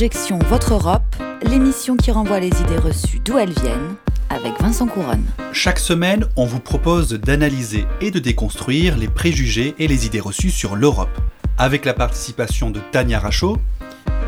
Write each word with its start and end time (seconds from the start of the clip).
Objection 0.00 0.38
Votre 0.48 0.72
Europe, 0.72 1.14
l'émission 1.42 1.94
qui 1.94 2.10
renvoie 2.10 2.40
les 2.40 2.48
idées 2.48 2.78
reçues 2.78 3.20
d'où 3.22 3.36
elles 3.36 3.52
viennent, 3.52 3.96
avec 4.30 4.58
Vincent 4.58 4.86
Couronne. 4.86 5.26
Chaque 5.52 5.78
semaine, 5.78 6.24
on 6.36 6.46
vous 6.46 6.58
propose 6.58 7.10
d'analyser 7.10 7.84
et 8.00 8.10
de 8.10 8.18
déconstruire 8.18 8.96
les 8.96 9.08
préjugés 9.08 9.74
et 9.78 9.86
les 9.88 10.06
idées 10.06 10.20
reçues 10.20 10.50
sur 10.50 10.74
l'Europe, 10.74 11.10
avec 11.58 11.84
la 11.84 11.92
participation 11.92 12.70
de 12.70 12.80
Tania 12.92 13.18
Rachaud. 13.18 13.58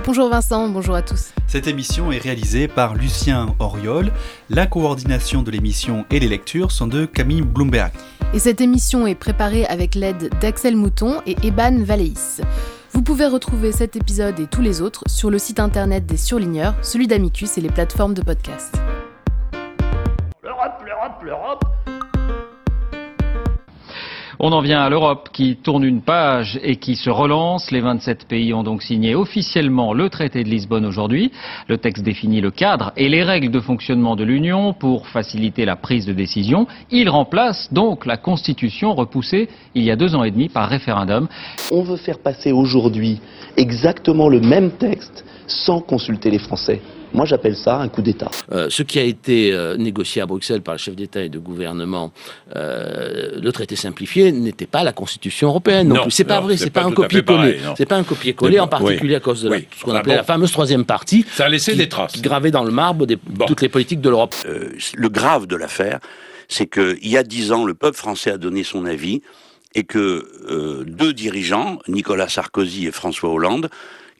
Bonjour 0.04 0.28
Vincent, 0.28 0.68
bonjour 0.68 0.94
à 0.94 1.00
tous. 1.00 1.32
Cette 1.46 1.66
émission 1.66 2.12
est 2.12 2.18
réalisée 2.18 2.68
par 2.68 2.94
Lucien 2.94 3.56
Oriol. 3.58 4.12
La 4.50 4.66
coordination 4.66 5.40
de 5.40 5.50
l'émission 5.50 6.04
et 6.10 6.20
les 6.20 6.28
lectures 6.28 6.70
sont 6.70 6.86
de 6.86 7.06
Camille 7.06 7.40
Bloomberg. 7.40 7.92
Et 8.34 8.40
cette 8.40 8.60
émission 8.60 9.06
est 9.06 9.14
préparée 9.14 9.64
avec 9.64 9.94
l'aide 9.94 10.28
d'Axel 10.38 10.76
Mouton 10.76 11.22
et 11.26 11.34
Eban 11.42 11.82
Valéis. 11.82 12.42
Vous 12.94 13.00
pouvez 13.00 13.26
retrouver 13.26 13.72
cet 13.72 13.96
épisode 13.96 14.38
et 14.38 14.46
tous 14.46 14.60
les 14.60 14.82
autres 14.82 15.04
sur 15.06 15.30
le 15.30 15.38
site 15.38 15.60
internet 15.60 16.04
des 16.04 16.18
surligneurs, 16.18 16.74
celui 16.82 17.06
d'Amicus 17.06 17.56
et 17.56 17.62
les 17.62 17.70
plateformes 17.70 18.12
de 18.12 18.20
podcast. 18.20 18.74
L'Europe, 20.42 20.82
l'Europe, 20.84 21.22
l'Europe. 21.22 21.71
On 24.44 24.50
en 24.50 24.60
vient 24.60 24.80
à 24.80 24.90
l'Europe 24.90 25.28
qui 25.32 25.54
tourne 25.54 25.84
une 25.84 26.02
page 26.02 26.58
et 26.64 26.74
qui 26.74 26.96
se 26.96 27.08
relance. 27.10 27.70
Les 27.70 27.80
27 27.80 28.26
pays 28.26 28.52
ont 28.52 28.64
donc 28.64 28.82
signé 28.82 29.14
officiellement 29.14 29.92
le 29.92 30.10
traité 30.10 30.42
de 30.42 30.48
Lisbonne 30.48 30.84
aujourd'hui. 30.84 31.30
Le 31.68 31.78
texte 31.78 32.02
définit 32.02 32.40
le 32.40 32.50
cadre 32.50 32.90
et 32.96 33.08
les 33.08 33.22
règles 33.22 33.52
de 33.52 33.60
fonctionnement 33.60 34.16
de 34.16 34.24
l'Union 34.24 34.72
pour 34.72 35.06
faciliter 35.06 35.64
la 35.64 35.76
prise 35.76 36.06
de 36.06 36.12
décision. 36.12 36.66
Il 36.90 37.08
remplace 37.08 37.72
donc 37.72 38.04
la 38.04 38.16
Constitution 38.16 38.94
repoussée 38.94 39.48
il 39.76 39.84
y 39.84 39.92
a 39.92 39.96
deux 39.96 40.16
ans 40.16 40.24
et 40.24 40.32
demi 40.32 40.48
par 40.48 40.68
référendum. 40.68 41.28
On 41.70 41.84
veut 41.84 41.96
faire 41.96 42.18
passer 42.18 42.50
aujourd'hui 42.50 43.20
exactement 43.56 44.28
le 44.28 44.40
même 44.40 44.72
texte 44.72 45.24
sans 45.46 45.80
consulter 45.80 46.32
les 46.32 46.40
Français. 46.40 46.82
Moi, 47.14 47.26
j'appelle 47.26 47.56
ça 47.56 47.76
un 47.78 47.88
coup 47.88 48.00
d'État. 48.00 48.30
Euh, 48.52 48.68
ce 48.70 48.82
qui 48.82 48.98
a 48.98 49.02
été 49.02 49.52
euh, 49.52 49.76
négocié 49.76 50.22
à 50.22 50.26
Bruxelles 50.26 50.62
par 50.62 50.74
le 50.74 50.78
chef 50.78 50.96
d'État 50.96 51.22
et 51.22 51.28
de 51.28 51.38
gouvernement, 51.38 52.12
euh, 52.56 53.38
le 53.40 53.52
traité 53.52 53.76
simplifié, 53.76 54.32
n'était 54.32 54.66
pas 54.66 54.82
la 54.82 54.92
Constitution 54.92 55.48
européenne. 55.48 55.88
Non, 55.88 55.94
Non, 55.96 56.02
plus. 56.02 56.10
C'est 56.12 56.24
pas 56.24 56.40
vrai, 56.40 56.56
c'est 56.56 56.70
pas 56.70 56.82
pas, 56.82 56.86
un 56.88 56.92
copier-coller. 56.92 57.58
C'est 57.76 57.86
pas 57.86 57.96
un 57.96 58.02
copier-coller, 58.04 58.60
en 58.60 58.64
Oui. 58.64 58.70
particulier 58.70 59.14
à 59.16 59.20
cause 59.20 59.42
de 59.42 59.50
la- 59.50 59.58
ce 59.58 59.84
qu'on 59.84 59.94
appelait 59.94 60.14
bon. 60.14 60.18
la 60.18 60.24
fameuse 60.24 60.52
troisième 60.52 60.84
partie. 60.84 61.26
Ça 61.32 61.44
a 61.44 61.48
laissé 61.48 61.72
qui- 61.72 61.78
des 61.78 61.88
traces. 61.88 62.20
gravait 62.22 62.50
dans 62.50 62.64
le 62.64 62.70
marbre 62.72 63.06
Bon. 63.26 63.46
toutes 63.46 63.60
les 63.60 63.68
politiques 63.68 64.00
de 64.00 64.08
l'Europe. 64.08 64.34
Euh, 64.46 64.70
le 64.94 65.08
grave 65.08 65.46
de 65.46 65.56
l'affaire, 65.56 66.00
c'est 66.48 66.66
qu'il 66.66 67.08
y 67.08 67.16
a 67.18 67.22
dix 67.22 67.52
ans, 67.52 67.64
le 67.64 67.74
peuple 67.74 67.96
français 67.98 68.30
a 68.30 68.38
donné 68.38 68.64
son 68.64 68.86
avis 68.86 69.20
et 69.74 69.84
que 69.84 70.26
euh, 70.50 70.84
deux 70.86 71.12
dirigeants, 71.12 71.78
Nicolas 71.88 72.28
Sarkozy 72.28 72.86
et 72.86 72.90
François 72.90 73.30
Hollande, 73.30 73.68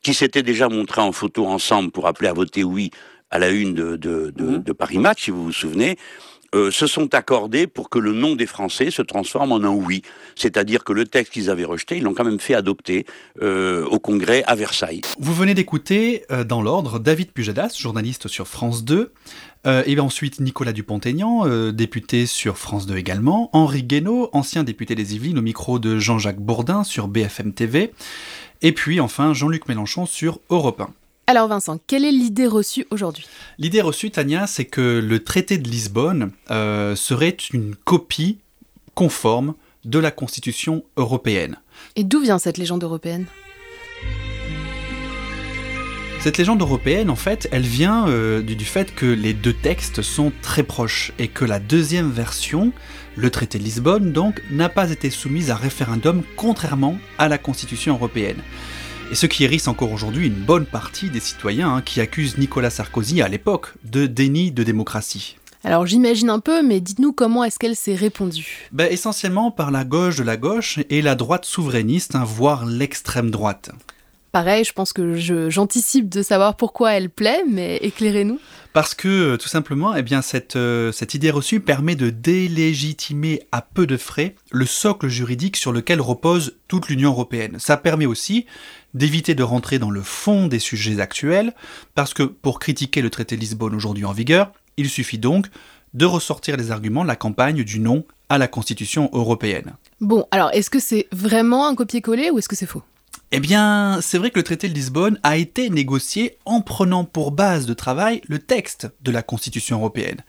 qui 0.03 0.14
s'étaient 0.14 0.42
déjà 0.42 0.69
montrés 0.69 1.00
en 1.00 1.12
photo 1.12 1.47
ensemble 1.47 1.91
pour 1.91 2.06
appeler 2.06 2.28
à 2.28 2.33
voter 2.33 2.64
oui 2.64 2.91
à 3.31 3.39
la 3.39 3.50
une 3.50 3.72
de, 3.75 3.97
de, 3.97 4.33
de- 4.36 4.59
de 4.59 4.72
Paris 4.72 4.98
Match, 4.98 5.25
si 5.25 5.31
vous 5.31 5.44
vous 5.44 5.53
souvenez, 5.53 5.97
euh, 6.55 6.70
se 6.70 6.86
sont 6.86 7.14
accordés 7.14 7.67
pour 7.67 7.89
que 7.89 7.98
le 7.98 8.12
non 8.12 8.36
des 8.36 8.44
Français 8.44 8.91
se 8.91 9.00
transforme 9.00 9.53
en 9.53 9.62
un 9.64 9.70
oui. 9.70 10.03
C'est-à-dire 10.34 10.84
que 10.84 10.92
le 10.92 11.06
texte 11.06 11.33
qu'ils 11.33 11.48
avaient 11.48 11.64
rejeté, 11.64 11.97
ils 11.97 12.03
l'ont 12.03 12.12
quand 12.12 12.27
même 12.27 12.41
fait 12.41 12.53
adopter 12.53 13.06
euh, 13.41 13.86
au 13.86 13.98
Congrès 13.98 14.44
à 14.47 14.55
Versailles. 14.55 15.00
Vous 15.19 15.33
venez 15.33 15.55
d'écouter, 15.55 16.25
euh, 16.31 16.44
dans 16.44 16.61
l'ordre, 16.61 16.98
David 16.98 17.33
Pujadas, 17.33 17.75
journaliste 17.78 18.28
sur 18.28 18.47
France 18.48 18.84
2, 18.84 19.14
euh, 19.66 19.83
et 19.87 19.98
ensuite 19.98 20.41
Nicolas 20.41 20.72
Dupont-Aignan, 20.72 21.47
député 21.72 22.26
sur 22.26 22.59
France 22.59 22.84
2 22.87 22.99
également, 22.99 23.49
Henri 23.55 23.82
Guénaud, 23.82 24.28
ancien 24.34 24.62
député 24.62 24.94
des 24.94 25.15
Yvelines 25.15 25.38
au 25.38 25.43
micro 25.43 25.78
de 25.78 25.99
Jean-Jacques 25.99 26.41
Bourdin 26.41 26.84
sur 26.84 27.09
BFM 27.09 27.55
TV, 27.55 27.94
et 28.62 28.73
puis 28.73 29.00
enfin 29.00 29.34
Jean-Luc 29.34 29.69
Mélenchon 29.69 30.06
sur 30.06 30.41
Europe 30.49 30.81
1. 30.81 30.91
Alors 31.28 31.49
Vincent, 31.49 31.78
quelle 31.87 32.05
est 32.05 32.12
l'idée 32.12 32.47
reçue 32.47 32.87
aujourd'hui? 32.91 33.27
L'idée 33.59 33.81
reçue, 33.81 34.11
Tania, 34.11 34.47
c'est 34.47 34.65
que 34.65 35.00
le 35.05 35.23
traité 35.23 35.59
de 35.59 35.69
Lisbonne 35.69 36.33
euh, 36.50 36.97
serait 36.97 37.37
une 37.53 37.77
copie 37.77 38.39
conforme 38.95 39.55
de 39.84 39.99
la 39.99 40.11
Constitution 40.11 40.84
européenne. 40.97 41.56
Et 41.97 42.05
d'où 42.05 42.21
vient 42.21 42.39
cette 42.39 42.59
légende 42.59 42.83
européenne? 42.83 43.27
Cette 46.21 46.39
légende 46.39 46.61
européenne, 46.61 47.11
en 47.11 47.17
fait, 47.17 47.49
elle 47.50 47.62
vient 47.62 48.06
euh, 48.06 48.43
du, 48.43 48.55
du 48.55 48.65
fait 48.65 48.94
que 48.94 49.06
les 49.06 49.34
deux 49.34 49.53
textes 49.53 50.03
sont 50.03 50.33
très 50.41 50.62
proches 50.62 51.12
et 51.19 51.27
que 51.27 51.44
la 51.44 51.59
deuxième 51.59 52.11
version, 52.11 52.73
le 53.17 53.31
traité 53.31 53.59
de 53.59 53.65
Lisbonne, 53.65 54.12
donc, 54.12 54.43
n'a 54.50 54.69
pas 54.69 54.91
été 54.91 55.11
soumise 55.11 55.50
à 55.50 55.56
référendum 55.56 56.23
contrairement 56.37 56.97
à 57.19 57.28
la 57.28 57.39
Constitution 57.39 57.95
européenne. 57.95 58.39
Et 59.11 59.15
ce 59.15 59.27
qui 59.27 59.45
hérisse 59.45 59.69
encore 59.69 59.93
aujourd'hui 59.93 60.27
une 60.27 60.34
bonne 60.34 60.65
partie 60.65 61.11
des 61.11 61.21
citoyens 61.21 61.75
hein, 61.75 61.83
qui 61.83 62.00
accusent 62.00 62.39
Nicolas 62.39 62.71
Sarkozy 62.71 63.21
à 63.21 63.28
l'époque 63.28 63.75
de 63.84 64.06
déni 64.06 64.53
de 64.53 64.62
démocratie. 64.62 65.37
Alors 65.65 65.87
j'imagine 65.87 66.31
un 66.31 66.41
peu, 66.41 66.62
mais 66.62 66.81
dites-nous 66.81 67.12
comment 67.12 67.45
est-ce 67.45 67.59
qu'elle 67.59 67.77
s'est 67.77 67.95
répondue 67.95 68.69
Ben, 68.73 68.91
essentiellement 68.91 69.50
par 69.50 69.71
la 69.71 69.84
gauche 69.84 70.17
de 70.17 70.25
la 70.25 70.37
gauche 70.37 70.81
et 70.91 71.03
la 71.03 71.15
droite 71.15 71.44
souverainiste, 71.44 72.17
hein, 72.17 72.25
voire 72.25 72.67
l'extrême 72.67 73.31
droite. 73.31 73.71
Pareil, 74.32 74.65
je 74.65 74.72
pense 74.72 74.94
que 74.94 75.15
je- 75.15 75.50
j'anticipe 75.50 76.09
de 76.09 76.22
savoir 76.22 76.56
pourquoi 76.56 76.93
elle 76.94 77.10
plaît, 77.10 77.44
mais 77.48 77.76
éclairez-nous. 77.76 78.41
Parce 78.72 78.94
que, 78.94 79.09
euh, 79.09 79.37
tout 79.37 79.48
simplement, 79.48 79.94
eh 79.94 80.03
bien, 80.03 80.22
cette, 80.22 80.56
euh, 80.56 80.91
cette 80.91 81.12
idée 81.12 81.31
reçue 81.31 81.60
permet 81.60 81.94
de 81.97 82.09
délégitimer 82.09 83.43
à 83.53 83.60
peu 83.60 83.87
de 83.87 83.98
frais 83.98 84.34
le 84.50 84.65
socle 84.65 85.09
juridique 85.09 85.59
sur 85.59 85.72
lequel 85.72 86.00
repose 86.00 86.56
toute 86.69 86.88
l'Union 86.88 87.10
européenne. 87.10 87.56
Ça 87.59 87.76
permet 87.76 88.06
aussi 88.06 88.47
d'éviter 88.94 89.34
de 89.34 89.43
rentrer 89.43 89.78
dans 89.78 89.91
le 89.91 90.00
fond 90.00 90.47
des 90.47 90.59
sujets 90.59 91.00
actuels, 91.00 91.53
parce 91.94 92.14
que 92.14 92.22
pour 92.22 92.59
critiquer 92.59 93.03
le 93.03 93.10
traité 93.10 93.37
de 93.37 93.41
Lisbonne 93.43 93.75
aujourd'hui 93.75 94.06
en 94.06 94.12
vigueur, 94.12 94.53
il 94.78 94.88
suffit 94.88 95.19
donc 95.19 95.49
de 95.93 96.06
ressortir 96.06 96.56
les 96.56 96.70
arguments 96.70 97.03
de 97.03 97.09
la 97.09 97.16
campagne 97.16 97.64
du 97.64 97.81
non 97.81 98.04
à 98.31 98.38
la 98.38 98.49
Constitution 98.49 99.10
européenne. 99.12 99.75
Bon, 100.00 100.26
alors 100.31 100.50
est-ce 100.54 100.70
que 100.70 100.81
c'est 100.81 101.06
vraiment 101.12 101.66
un 101.66 101.75
copier-coller 101.75 102.31
ou 102.31 102.38
est-ce 102.38 102.49
que 102.49 102.56
c'est 102.56 102.64
faux? 102.64 102.82
Eh 103.34 103.41
bien, 103.41 104.00
c'est 104.03 104.19
vrai 104.19 104.31
que 104.31 104.39
le 104.39 104.43
traité 104.43 104.69
de 104.69 104.75
Lisbonne 104.75 105.19
a 105.23 105.39
été 105.39 105.71
négocié 105.71 106.37
en 106.45 106.61
prenant 106.61 107.05
pour 107.05 107.33
base 107.33 107.65
de 107.65 107.73
travail 107.73 108.21
le 108.28 108.39
texte 108.39 108.89
de 109.00 109.11
la 109.11 109.23
Constitution 109.23 109.78
européenne. 109.78 110.21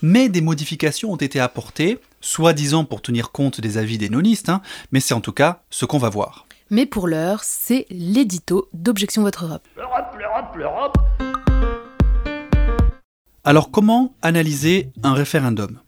Mais 0.00 0.30
des 0.30 0.40
modifications 0.40 1.12
ont 1.12 1.16
été 1.16 1.40
apportées, 1.40 1.98
soi-disant 2.22 2.86
pour 2.86 3.02
tenir 3.02 3.32
compte 3.32 3.60
des 3.60 3.76
avis 3.76 3.98
des 3.98 4.08
nonistes, 4.08 4.48
hein, 4.48 4.62
mais 4.92 5.00
c'est 5.00 5.12
en 5.12 5.20
tout 5.20 5.32
cas 5.32 5.60
ce 5.68 5.84
qu'on 5.84 5.98
va 5.98 6.08
voir. 6.08 6.46
Mais 6.70 6.86
pour 6.86 7.06
l'heure, 7.06 7.44
c'est 7.44 7.86
l'édito 7.90 8.68
d'Objection 8.72 9.22
Votre 9.22 9.44
Europe. 9.44 9.68
L'Europe, 9.76 10.16
l'Europe, 10.18 10.56
l'Europe. 10.56 10.98
Alors 13.44 13.70
comment 13.70 14.14
analyser 14.22 14.90
un 15.02 15.12
référendum? 15.12 15.80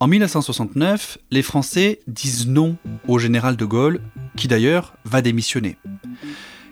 En 0.00 0.08
1969, 0.08 1.18
les 1.30 1.42
Français 1.42 2.00
disent 2.06 2.46
non 2.46 2.76
au 3.08 3.18
général 3.18 3.56
de 3.56 3.64
Gaulle, 3.64 4.00
qui 4.36 4.48
d'ailleurs 4.48 4.94
va 5.04 5.22
démissionner. 5.22 5.76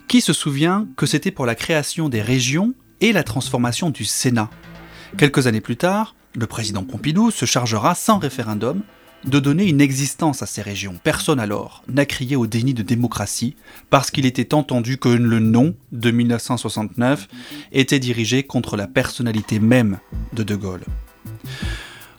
Qui 0.08 0.20
se 0.20 0.32
souvient 0.32 0.86
que 0.96 1.06
c'était 1.06 1.30
pour 1.30 1.46
la 1.46 1.54
création 1.54 2.08
des 2.08 2.22
régions 2.22 2.74
et 3.00 3.12
la 3.12 3.22
transformation 3.22 3.90
du 3.90 4.04
Sénat? 4.04 4.50
Quelques 5.16 5.46
années 5.46 5.60
plus 5.60 5.76
tard, 5.76 6.14
le 6.34 6.46
président 6.46 6.82
Pompidou 6.82 7.30
se 7.30 7.46
chargera 7.46 7.94
sans 7.94 8.18
référendum 8.18 8.82
de 9.24 9.38
donner 9.38 9.68
une 9.68 9.80
existence 9.80 10.42
à 10.42 10.46
ces 10.46 10.60
régions. 10.60 11.00
Personne 11.02 11.40
alors 11.40 11.82
n'a 11.88 12.04
crié 12.04 12.36
au 12.36 12.46
déni 12.46 12.74
de 12.74 12.82
démocratie 12.82 13.56
parce 13.88 14.10
qu'il 14.10 14.26
était 14.26 14.52
entendu 14.52 14.98
que 14.98 15.08
le 15.08 15.38
non 15.38 15.74
de 15.92 16.10
1969 16.10 17.28
était 17.72 18.00
dirigé 18.00 18.42
contre 18.42 18.76
la 18.76 18.86
personnalité 18.86 19.60
même 19.60 19.98
de 20.34 20.42
De 20.42 20.56
Gaulle. 20.56 20.84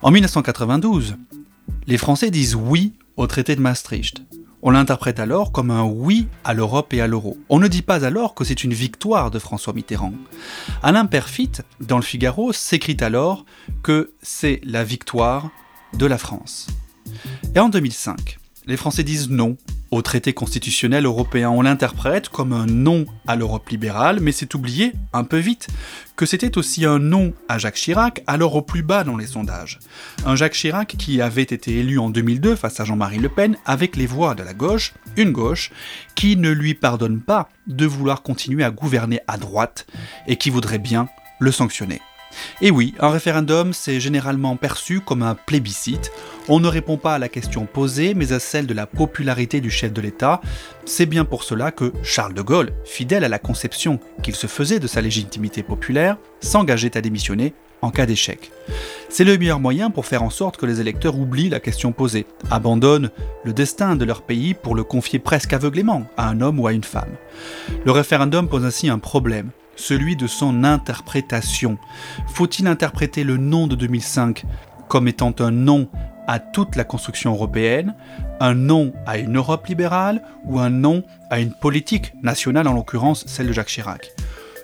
En 0.06 0.12
1992, 0.12 1.16
les 1.88 1.98
Français 1.98 2.30
disent 2.30 2.54
oui 2.54 2.94
au 3.18 3.26
traité 3.26 3.56
de 3.56 3.62
Maastricht. 3.62 4.22
On 4.62 4.70
l'interprète 4.70 5.20
alors 5.20 5.52
comme 5.52 5.72
un 5.72 5.84
oui 5.84 6.28
à 6.44 6.54
l'Europe 6.54 6.94
et 6.94 7.02
à 7.02 7.08
l'euro. 7.08 7.40
On 7.50 7.58
ne 7.58 7.68
dit 7.68 7.82
pas 7.82 8.06
alors 8.06 8.36
que 8.36 8.44
c'est 8.44 8.64
une 8.64 8.76
victoire 8.76 9.32
de 9.32 9.40
François 9.40 9.74
Mitterrand. 9.74 10.14
Alain 10.84 11.08
Perfit, 11.08 11.54
dans 11.80 11.98
le 11.98 12.04
Figaro, 12.04 12.54
s'écrit 12.54 12.98
alors 13.00 13.46
que 13.82 14.12
c'est 14.22 14.62
la 14.64 14.84
victoire 14.84 15.50
de 15.98 16.06
la 16.06 16.20
France. 16.20 16.68
Et 17.56 17.60
en 17.60 17.70
2005, 17.70 18.38
les 18.68 18.78
Français 18.78 19.04
disent 19.04 19.32
non 19.32 19.58
au 19.96 20.02
traité 20.02 20.34
constitutionnel 20.34 21.06
européen. 21.06 21.50
On 21.50 21.62
l'interprète 21.62 22.30
comme 22.30 22.54
un 22.54 22.66
non 22.66 23.06
à 23.28 23.36
l'Europe 23.36 23.70
libérale, 23.70 24.20
mais 24.20 24.32
c'est 24.32 24.54
oublié 24.54 24.94
un 25.14 25.24
peu 25.24 25.38
vite 25.38 25.68
que 26.16 26.26
c'était 26.26 26.58
aussi 26.58 26.86
un 26.86 27.00
non 27.00 27.34
à 27.50 27.58
Jacques 27.58 27.76
Chirac, 27.76 28.24
alors 28.28 28.56
au 28.56 28.62
plus 28.62 28.84
bas 28.84 29.04
dans 29.04 29.18
les 29.18 29.28
sondages. 29.28 29.80
Un 30.26 30.36
Jacques 30.36 30.54
Chirac 30.54 30.96
qui 30.98 31.22
avait 31.22 31.44
été 31.44 31.80
élu 31.80 31.98
en 32.00 32.10
2002 32.10 32.56
face 32.56 32.80
à 32.80 32.86
Jean-Marie 32.86 33.20
Le 33.20 33.30
Pen 33.30 33.58
avec 33.66 33.96
les 33.96 34.06
voix 34.06 34.36
de 34.36 34.44
la 34.44 34.54
gauche, 34.54 34.94
une 35.18 35.32
gauche 35.32 35.72
qui 36.16 36.38
ne 36.38 36.52
lui 36.52 36.74
pardonne 36.74 37.22
pas 37.22 37.50
de 37.68 37.86
vouloir 37.86 38.22
continuer 38.22 38.64
à 38.64 38.72
gouverner 38.72 39.22
à 39.28 39.38
droite 39.38 39.88
et 40.28 40.36
qui 40.36 40.50
voudrait 40.50 40.80
bien 40.80 41.08
le 41.40 41.52
sanctionner. 41.52 42.02
Et 42.62 42.72
oui, 42.72 42.94
un 43.00 43.10
référendum, 43.10 43.74
c'est 43.74 44.00
généralement 44.00 44.56
perçu 44.56 45.02
comme 45.02 45.24
un 45.24 45.36
plébiscite. 45.36 46.12
On 46.48 46.60
ne 46.60 46.68
répond 46.68 46.98
pas 46.98 47.16
à 47.16 47.20
la 47.20 47.30
question 47.30 47.66
posée, 47.66 48.14
mais 48.14 48.32
à 48.32 48.40
celle 48.40 48.68
de 48.68 48.74
la 48.74 48.86
popularité 48.86 49.62
du 49.62 49.72
chef 49.72 49.94
de 49.94 50.02
l'État. 50.02 50.42
C'est 50.86 51.06
bien 51.06 51.26
pour 51.26 51.44
cela 51.44 51.72
que 51.72 51.92
Charles 52.04 52.34
de 52.34 52.42
Gaulle, 52.42 52.72
fidèle 52.86 53.24
à 53.24 53.30
la 53.30 53.40
conception 53.40 54.00
qu'il 54.22 54.36
se 54.36 54.48
faisait 54.48 54.80
de 54.80 54.88
sa 54.88 55.02
légitimité 55.02 55.64
populaire, 55.64 56.18
s'engageait 56.42 56.98
à 56.98 57.02
démissionner 57.02 57.54
en 57.82 57.92
cas 57.92 58.06
d'échec. 58.06 58.52
C'est 59.10 59.24
le 59.24 59.38
meilleur 59.38 59.60
moyen 59.60 59.92
pour 59.92 60.06
faire 60.06 60.24
en 60.24 60.30
sorte 60.30 60.58
que 60.58 60.66
les 60.66 60.82
électeurs 60.82 61.18
oublient 61.18 61.50
la 61.50 61.60
question 61.60 61.92
posée, 61.92 62.26
abandonnent 62.52 63.12
le 63.44 63.54
destin 63.54 63.96
de 63.96 64.06
leur 64.06 64.24
pays 64.24 64.54
pour 64.54 64.76
le 64.76 64.84
confier 64.84 65.20
presque 65.20 65.54
aveuglément 65.54 66.08
à 66.18 66.30
un 66.30 66.42
homme 66.42 66.60
ou 66.60 66.68
à 66.68 66.74
une 66.74 66.84
femme. 66.84 67.16
Le 67.86 67.92
référendum 67.92 68.48
pose 68.48 68.66
ainsi 68.66 68.90
un 68.90 69.00
problème, 69.00 69.52
celui 69.76 70.16
de 70.16 70.28
son 70.28 70.64
interprétation. 70.64 71.78
Faut-il 72.28 72.68
interpréter 72.68 73.24
le 73.24 73.38
nom 73.38 73.68
de 73.68 73.76
2005 73.76 74.46
comme 74.88 75.08
étant 75.08 75.34
un 75.40 75.52
nom 75.52 75.90
à 76.28 76.40
toute 76.40 76.76
la 76.76 76.84
construction 76.84 77.34
européenne, 77.34 77.96
un 78.40 78.56
nom 78.56 78.94
à 79.06 79.18
une 79.18 79.38
Europe 79.38 79.68
libérale 79.68 80.24
ou 80.44 80.60
un 80.60 80.70
nom 80.70 81.04
à 81.30 81.40
une 81.40 81.54
politique 81.54 82.14
nationale, 82.24 82.68
en 82.68 82.74
l'occurrence 82.74 83.26
celle 83.28 83.48
de 83.48 83.54
Jacques 83.54 83.68
Chirac? 83.68 84.12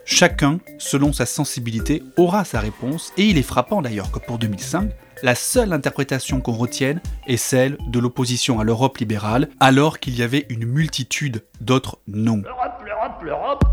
Chacun, 0.04 0.60
selon 0.80 1.14
sa 1.14 1.26
sensibilité, 1.26 2.04
aura 2.18 2.44
sa 2.44 2.60
réponse, 2.60 3.14
et 3.18 3.26
il 3.26 3.38
est 3.38 3.44
frappant 3.44 3.82
d'ailleurs 3.82 4.12
que 4.12 4.20
pour 4.20 4.40
2005, 4.40 4.90
la 5.24 5.36
seule 5.36 5.74
interprétation 5.74 6.42
qu'on 6.42 6.54
retienne 6.54 7.00
est 7.28 7.38
celle 7.38 7.78
de 7.88 8.00
l'opposition 8.00 8.60
à 8.60 8.64
l'Europe 8.64 8.98
libérale, 8.98 9.50
alors 9.60 10.00
qu'il 10.00 10.18
y 10.18 10.24
avait 10.24 10.48
une 10.50 10.66
multitude 10.66 11.44
d'autres 11.62 12.00
noms. 12.08 12.42
L'Europe, 12.44 12.84
l'Europe, 12.84 13.24
l'Europe 13.24 13.64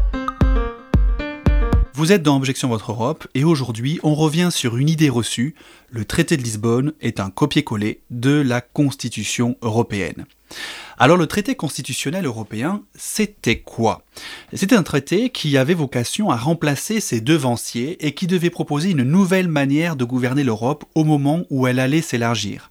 Vous 1.98 2.12
êtes 2.12 2.22
dans 2.22 2.36
Objection 2.36 2.68
Votre 2.68 2.92
Europe, 2.92 3.26
et 3.34 3.42
aujourd'hui 3.42 3.98
on 4.04 4.14
revient 4.14 4.50
sur 4.52 4.76
une 4.76 4.88
idée 4.88 5.08
reçue, 5.08 5.56
le 5.90 6.04
traité 6.04 6.36
de 6.36 6.44
Lisbonne 6.44 6.92
est 7.00 7.18
un 7.18 7.28
copier-coller 7.28 8.02
de 8.10 8.40
la 8.40 8.60
Constitution 8.60 9.56
européenne. 9.62 10.24
Alors 10.96 11.16
le 11.16 11.26
traité 11.26 11.56
constitutionnel 11.56 12.24
européen, 12.24 12.82
c'était 12.94 13.58
quoi? 13.58 14.04
C'était 14.52 14.76
un 14.76 14.84
traité 14.84 15.30
qui 15.30 15.56
avait 15.56 15.74
vocation 15.74 16.30
à 16.30 16.36
remplacer 16.36 17.00
ses 17.00 17.20
devanciers 17.20 18.06
et 18.06 18.14
qui 18.14 18.28
devait 18.28 18.48
proposer 18.48 18.90
une 18.90 19.02
nouvelle 19.02 19.48
manière 19.48 19.96
de 19.96 20.04
gouverner 20.04 20.44
l'Europe 20.44 20.84
au 20.94 21.02
moment 21.02 21.46
où 21.50 21.66
elle 21.66 21.80
allait 21.80 22.00
s'élargir. 22.00 22.70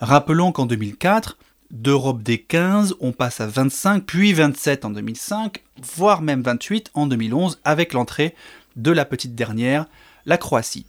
Rappelons 0.00 0.50
qu'en 0.50 0.66
2004, 0.66 1.38
d'Europe 1.70 2.22
des 2.22 2.38
15, 2.38 2.96
on 3.00 3.12
passe 3.12 3.40
à 3.40 3.46
25, 3.46 4.04
puis 4.04 4.32
27 4.32 4.84
en 4.84 4.90
2005, 4.90 5.62
voire 5.96 6.22
même 6.22 6.42
28 6.42 6.90
en 6.94 7.06
2011 7.06 7.60
avec 7.64 7.92
l'entrée 7.92 8.34
de 8.76 8.90
la 8.90 9.04
petite 9.04 9.34
dernière, 9.34 9.86
la 10.26 10.38
Croatie. 10.38 10.86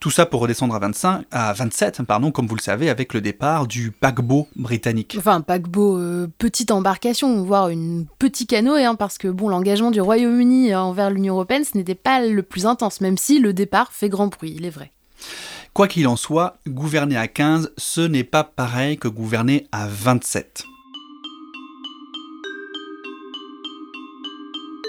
Tout 0.00 0.10
ça 0.10 0.26
pour 0.26 0.42
redescendre 0.42 0.74
à, 0.74 0.78
25, 0.78 1.24
à 1.30 1.52
27, 1.54 2.02
pardon, 2.02 2.30
comme 2.30 2.46
vous 2.46 2.56
le 2.56 2.60
savez, 2.60 2.90
avec 2.90 3.14
le 3.14 3.22
départ 3.22 3.66
du 3.66 3.90
paquebot 3.90 4.48
britannique. 4.54 5.16
Enfin, 5.18 5.40
paquebot, 5.40 5.96
euh, 5.96 6.30
petite 6.36 6.70
embarcation, 6.70 7.42
voire 7.42 7.70
une 7.70 8.04
petit 8.18 8.46
canoë, 8.46 8.84
hein, 8.84 8.96
parce 8.96 9.16
que 9.16 9.28
bon, 9.28 9.48
l'engagement 9.48 9.90
du 9.90 10.02
Royaume-Uni 10.02 10.74
envers 10.74 11.10
l'Union 11.10 11.34
européenne, 11.34 11.64
ce 11.64 11.78
n'était 11.78 11.94
pas 11.94 12.20
le 12.20 12.42
plus 12.42 12.66
intense, 12.66 13.00
même 13.00 13.16
si 13.16 13.38
le 13.38 13.54
départ 13.54 13.92
fait 13.92 14.10
grand 14.10 14.26
bruit, 14.26 14.52
il 14.54 14.66
est 14.66 14.70
vrai. 14.70 14.92
Quoi 15.72 15.88
qu'il 15.88 16.06
en 16.06 16.16
soit, 16.16 16.58
gouverner 16.68 17.16
à 17.16 17.26
15, 17.26 17.72
ce 17.78 18.02
n'est 18.02 18.24
pas 18.24 18.44
pareil 18.44 18.98
que 18.98 19.08
gouverner 19.08 19.66
à 19.72 19.86
27. 19.88 20.64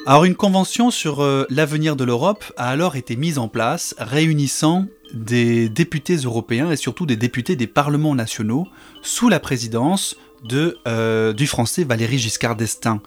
Alors 0.07 0.23
une 0.23 0.35
convention 0.35 0.91
sur 0.91 1.23
euh, 1.23 1.47
l'avenir 1.49 1.95
de 1.95 2.03
l'Europe 2.03 2.45
a 2.57 2.69
alors 2.69 2.95
été 2.95 3.15
mise 3.15 3.39
en 3.39 3.47
place, 3.47 3.95
réunissant 3.97 4.85
des 5.15 5.67
députés 5.67 6.17
européens 6.17 6.69
et 6.69 6.75
surtout 6.75 7.07
des 7.07 7.15
députés 7.15 7.55
des 7.55 7.65
parlements 7.65 8.13
nationaux 8.13 8.67
sous 9.01 9.29
la 9.29 9.39
présidence 9.39 10.15
de, 10.43 10.77
euh, 10.87 11.33
du 11.33 11.47
français 11.47 11.83
Valéry 11.83 12.19
Giscard 12.19 12.55
d'Estaing. 12.55 13.01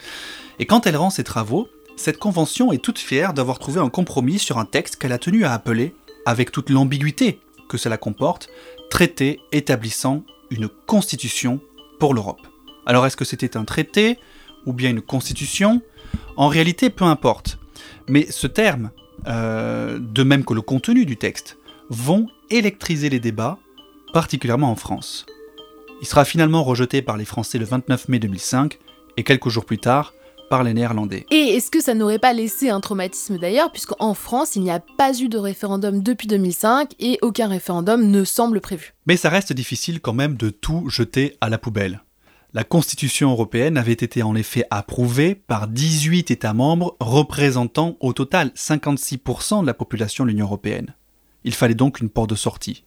Et 0.58 0.66
quand 0.66 0.88
elle 0.88 0.96
rend 0.96 1.10
ses 1.10 1.22
travaux, 1.22 1.68
cette 1.94 2.18
convention 2.18 2.72
est 2.72 2.82
toute 2.82 2.98
fière 2.98 3.32
d'avoir 3.32 3.60
trouvé 3.60 3.78
un 3.78 3.90
compromis 3.90 4.40
sur 4.40 4.58
un 4.58 4.64
texte 4.64 4.96
qu'elle 4.96 5.12
a 5.12 5.18
tenu 5.18 5.44
à 5.44 5.52
appeler, 5.52 5.94
avec 6.26 6.50
toute 6.50 6.68
l'ambiguïté 6.68 7.38
que 7.68 7.78
cela 7.78 7.96
comporte, 7.96 8.48
traité 8.90 9.38
établissant 9.52 10.24
une 10.50 10.68
constitution 10.68 11.60
pour 12.00 12.12
l'Europe. 12.12 12.44
Alors 12.86 13.06
est-ce 13.06 13.16
que 13.16 13.24
c'était 13.24 13.56
un 13.56 13.64
traité 13.64 14.18
ou 14.66 14.72
bien 14.72 14.90
une 14.90 15.00
constitution? 15.02 15.80
En 16.36 16.48
réalité, 16.48 16.90
peu 16.90 17.04
importe. 17.04 17.58
Mais 18.08 18.26
ce 18.30 18.46
terme, 18.46 18.90
euh, 19.26 19.98
de 20.00 20.22
même 20.22 20.44
que 20.44 20.54
le 20.54 20.62
contenu 20.62 21.04
du 21.04 21.16
texte, 21.16 21.58
vont 21.90 22.28
électriser 22.50 23.10
les 23.10 23.20
débats, 23.20 23.58
particulièrement 24.12 24.70
en 24.70 24.76
France. 24.76 25.26
Il 26.00 26.06
sera 26.06 26.24
finalement 26.24 26.62
rejeté 26.62 27.02
par 27.02 27.16
les 27.16 27.24
Français 27.24 27.58
le 27.58 27.64
29 27.64 28.08
mai 28.08 28.18
2005 28.18 28.78
et 29.16 29.24
quelques 29.24 29.48
jours 29.48 29.64
plus 29.64 29.78
tard 29.78 30.12
par 30.48 30.62
les 30.62 30.72
Néerlandais. 30.72 31.26
Et 31.30 31.56
est-ce 31.56 31.70
que 31.70 31.82
ça 31.82 31.94
n'aurait 31.94 32.18
pas 32.18 32.32
laissé 32.32 32.70
un 32.70 32.80
traumatisme 32.80 33.38
d'ailleurs, 33.38 33.70
puisqu'en 33.70 34.14
France, 34.14 34.56
il 34.56 34.62
n'y 34.62 34.70
a 34.70 34.80
pas 34.96 35.12
eu 35.18 35.28
de 35.28 35.38
référendum 35.38 36.02
depuis 36.02 36.26
2005 36.26 36.92
et 36.98 37.18
aucun 37.20 37.48
référendum 37.48 38.10
ne 38.10 38.24
semble 38.24 38.60
prévu? 38.60 38.94
Mais 39.06 39.16
ça 39.16 39.28
reste 39.28 39.52
difficile 39.52 40.00
quand 40.00 40.14
même 40.14 40.36
de 40.36 40.50
tout 40.50 40.88
jeter 40.88 41.36
à 41.40 41.48
la 41.48 41.58
poubelle. 41.58 42.00
La 42.54 42.64
Constitution 42.64 43.30
européenne 43.30 43.76
avait 43.76 43.92
été 43.92 44.22
en 44.22 44.34
effet 44.34 44.64
approuvée 44.70 45.34
par 45.34 45.68
18 45.68 46.30
États 46.30 46.54
membres 46.54 46.96
représentant 46.98 47.98
au 48.00 48.14
total 48.14 48.52
56% 48.56 49.60
de 49.60 49.66
la 49.66 49.74
population 49.74 50.24
de 50.24 50.30
l'Union 50.30 50.46
européenne. 50.46 50.94
Il 51.44 51.52
fallait 51.52 51.74
donc 51.74 52.00
une 52.00 52.08
porte 52.08 52.30
de 52.30 52.34
sortie. 52.34 52.84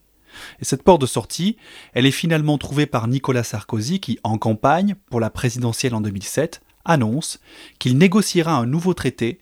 Et 0.60 0.66
cette 0.66 0.82
porte 0.82 1.02
de 1.02 1.06
sortie, 1.06 1.58
elle 1.94 2.08
est 2.08 2.12
finalement 2.12 2.58
trouvée 2.58 2.88
par 2.88 3.08
Nicolas 3.08 3.44
Sarkozy 3.44 4.00
qui, 4.00 4.18
en 4.24 4.40
campagne 4.40 4.96
pour 5.12 5.20
la 5.20 5.30
présidentielle 5.30 5.94
en 5.94 6.02
2007, 6.02 6.62
annonce 6.84 7.40
qu'il 7.78 8.00
négociera 8.00 8.54
un 8.54 8.66
nouveau 8.66 8.96
traité 8.96 9.42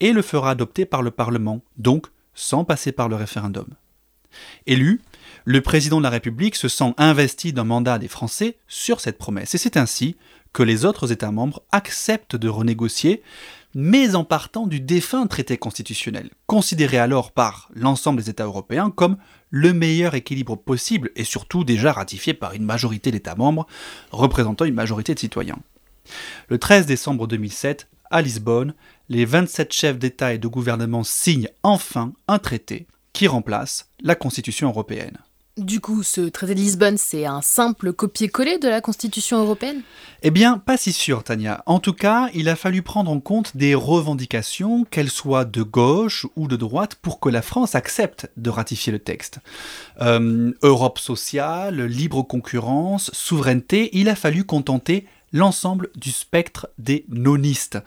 et 0.00 0.12
le 0.12 0.22
fera 0.22 0.52
adopter 0.52 0.86
par 0.86 1.02
le 1.02 1.10
Parlement, 1.10 1.60
donc 1.76 2.06
sans 2.32 2.64
passer 2.64 2.92
par 2.92 3.10
le 3.10 3.16
référendum. 3.16 3.66
Élu, 4.66 5.02
le 5.44 5.60
président 5.60 5.98
de 5.98 6.02
la 6.02 6.10
République 6.10 6.56
se 6.56 6.68
sent 6.68 6.94
investi 6.98 7.52
d'un 7.52 7.64
mandat 7.64 7.98
des 7.98 8.08
Français 8.08 8.58
sur 8.68 9.00
cette 9.00 9.18
promesse. 9.18 9.54
Et 9.54 9.58
c'est 9.58 9.76
ainsi 9.76 10.16
que 10.52 10.62
les 10.62 10.84
autres 10.84 11.12
États 11.12 11.30
membres 11.30 11.62
acceptent 11.72 12.36
de 12.36 12.48
renégocier, 12.48 13.22
mais 13.74 14.16
en 14.16 14.24
partant 14.24 14.66
du 14.66 14.80
défunt 14.80 15.26
traité 15.26 15.56
constitutionnel, 15.56 16.30
considéré 16.46 16.98
alors 16.98 17.30
par 17.30 17.70
l'ensemble 17.74 18.20
des 18.20 18.30
États 18.30 18.44
européens 18.44 18.90
comme 18.90 19.16
le 19.50 19.72
meilleur 19.72 20.14
équilibre 20.14 20.56
possible 20.56 21.10
et 21.14 21.24
surtout 21.24 21.64
déjà 21.64 21.92
ratifié 21.92 22.34
par 22.34 22.52
une 22.52 22.64
majorité 22.64 23.10
d'États 23.10 23.36
membres 23.36 23.66
représentant 24.10 24.64
une 24.64 24.74
majorité 24.74 25.14
de 25.14 25.20
citoyens. 25.20 25.58
Le 26.48 26.58
13 26.58 26.86
décembre 26.86 27.28
2007, 27.28 27.88
à 28.10 28.22
Lisbonne, 28.22 28.74
les 29.08 29.24
27 29.24 29.72
chefs 29.72 29.98
d'État 29.98 30.34
et 30.34 30.38
de 30.38 30.48
gouvernement 30.48 31.04
signent 31.04 31.48
enfin 31.62 32.12
un 32.26 32.38
traité 32.38 32.88
qui 33.12 33.28
remplace 33.28 33.88
la 34.02 34.16
Constitution 34.16 34.68
européenne. 34.68 35.18
Du 35.60 35.80
coup, 35.80 36.02
ce 36.02 36.22
traité 36.22 36.54
de 36.54 36.60
Lisbonne, 36.60 36.96
c'est 36.96 37.26
un 37.26 37.42
simple 37.42 37.92
copier-coller 37.92 38.56
de 38.56 38.66
la 38.66 38.80
Constitution 38.80 39.42
européenne? 39.42 39.82
Eh 40.22 40.30
bien, 40.30 40.56
pas 40.56 40.78
si 40.78 40.90
sûr, 40.90 41.22
Tania. 41.22 41.62
En 41.66 41.80
tout 41.80 41.92
cas, 41.92 42.30
il 42.32 42.48
a 42.48 42.56
fallu 42.56 42.80
prendre 42.80 43.10
en 43.10 43.20
compte 43.20 43.54
des 43.58 43.74
revendications, 43.74 44.84
qu'elles 44.84 45.10
soient 45.10 45.44
de 45.44 45.62
gauche 45.62 46.26
ou 46.34 46.48
de 46.48 46.56
droite, 46.56 46.94
pour 46.94 47.20
que 47.20 47.28
la 47.28 47.42
France 47.42 47.74
accepte 47.74 48.30
de 48.38 48.48
ratifier 48.48 48.90
le 48.90 49.00
texte. 49.00 49.40
Euh, 50.00 50.50
Europe 50.62 50.98
sociale, 50.98 51.82
libre 51.82 52.22
concurrence, 52.22 53.10
souveraineté, 53.12 53.90
il 53.92 54.08
a 54.08 54.14
fallu 54.14 54.44
contenter 54.44 55.06
l'ensemble 55.30 55.90
du 55.94 56.10
spectre 56.10 56.70
des 56.78 57.04
nonistes, 57.10 57.78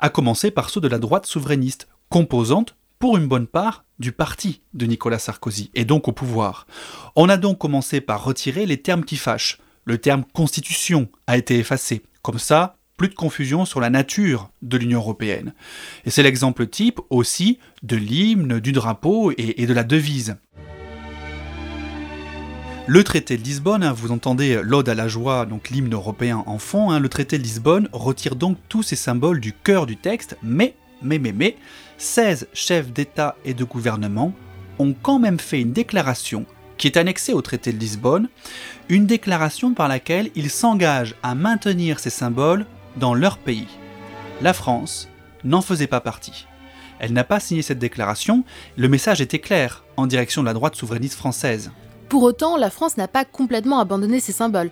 à 0.00 0.10
commencer 0.10 0.50
par 0.50 0.68
ceux 0.68 0.82
de 0.82 0.88
la 0.88 0.98
droite 0.98 1.24
souverainiste, 1.24 1.88
composante 2.10 2.74
pour 3.00 3.16
une 3.16 3.26
bonne 3.26 3.48
part 3.48 3.84
du 3.98 4.12
parti 4.12 4.60
de 4.74 4.86
Nicolas 4.86 5.18
Sarkozy, 5.18 5.70
et 5.74 5.84
donc 5.84 6.06
au 6.06 6.12
pouvoir. 6.12 6.66
On 7.16 7.28
a 7.28 7.38
donc 7.38 7.58
commencé 7.58 8.00
par 8.00 8.22
retirer 8.22 8.66
les 8.66 8.76
termes 8.76 9.04
qui 9.04 9.16
fâchent. 9.16 9.58
Le 9.86 9.98
terme 9.98 10.24
constitution 10.34 11.08
a 11.26 11.38
été 11.38 11.58
effacé. 11.58 12.02
Comme 12.22 12.38
ça, 12.38 12.76
plus 12.98 13.08
de 13.08 13.14
confusion 13.14 13.64
sur 13.64 13.80
la 13.80 13.88
nature 13.88 14.50
de 14.60 14.76
l'Union 14.76 14.98
européenne. 14.98 15.54
Et 16.04 16.10
c'est 16.10 16.22
l'exemple 16.22 16.66
type 16.66 17.00
aussi 17.08 17.58
de 17.82 17.96
l'hymne, 17.96 18.60
du 18.60 18.72
drapeau 18.72 19.32
et, 19.38 19.64
de 19.64 19.72
la 19.72 19.82
devise. 19.82 20.36
Le 22.86 23.02
traité 23.02 23.38
de 23.38 23.42
Lisbonne, 23.42 23.82
hein, 23.82 23.92
vous 23.92 24.12
entendez 24.12 24.60
l'Ode 24.62 24.90
à 24.90 24.94
la 24.94 25.08
joie, 25.08 25.46
donc 25.46 25.70
l'hymne 25.70 25.94
européen 25.94 26.44
en 26.46 26.58
fond, 26.58 26.90
hein, 26.90 26.98
le 26.98 27.08
traité 27.08 27.38
de 27.38 27.42
Lisbonne 27.42 27.88
retire 27.92 28.36
donc 28.36 28.58
tous 28.68 28.82
ces 28.82 28.96
symboles 28.96 29.40
du 29.40 29.54
cœur 29.54 29.86
du 29.86 29.96
texte, 29.96 30.36
mais, 30.42 30.74
mais, 31.02 31.18
mais, 31.18 31.32
mais, 31.32 31.56
16 31.98 32.48
chefs 32.52 32.92
d'État 32.92 33.36
et 33.44 33.54
de 33.54 33.64
gouvernement 33.64 34.32
ont 34.78 34.94
quand 34.94 35.18
même 35.18 35.38
fait 35.38 35.60
une 35.60 35.72
déclaration 35.72 36.46
qui 36.78 36.86
est 36.86 36.96
annexée 36.96 37.34
au 37.34 37.42
traité 37.42 37.72
de 37.72 37.78
Lisbonne, 37.78 38.28
une 38.88 39.06
déclaration 39.06 39.74
par 39.74 39.86
laquelle 39.86 40.30
ils 40.34 40.48
s'engagent 40.48 41.14
à 41.22 41.34
maintenir 41.34 42.00
ces 42.00 42.08
symboles 42.08 42.64
dans 42.96 43.12
leur 43.12 43.36
pays. 43.36 43.68
La 44.40 44.54
France 44.54 45.08
n'en 45.44 45.60
faisait 45.60 45.86
pas 45.86 46.00
partie. 46.00 46.46
Elle 46.98 47.12
n'a 47.12 47.24
pas 47.24 47.40
signé 47.40 47.60
cette 47.60 47.78
déclaration, 47.78 48.44
le 48.76 48.88
message 48.88 49.20
était 49.20 49.38
clair, 49.38 49.84
en 49.98 50.06
direction 50.06 50.40
de 50.40 50.46
la 50.46 50.54
droite 50.54 50.74
souverainiste 50.74 51.16
française. 51.16 51.70
Pour 52.08 52.22
autant, 52.22 52.56
la 52.56 52.70
France 52.70 52.96
n'a 52.96 53.08
pas 53.08 53.24
complètement 53.24 53.78
abandonné 53.78 54.18
ses 54.18 54.32
symboles. 54.32 54.70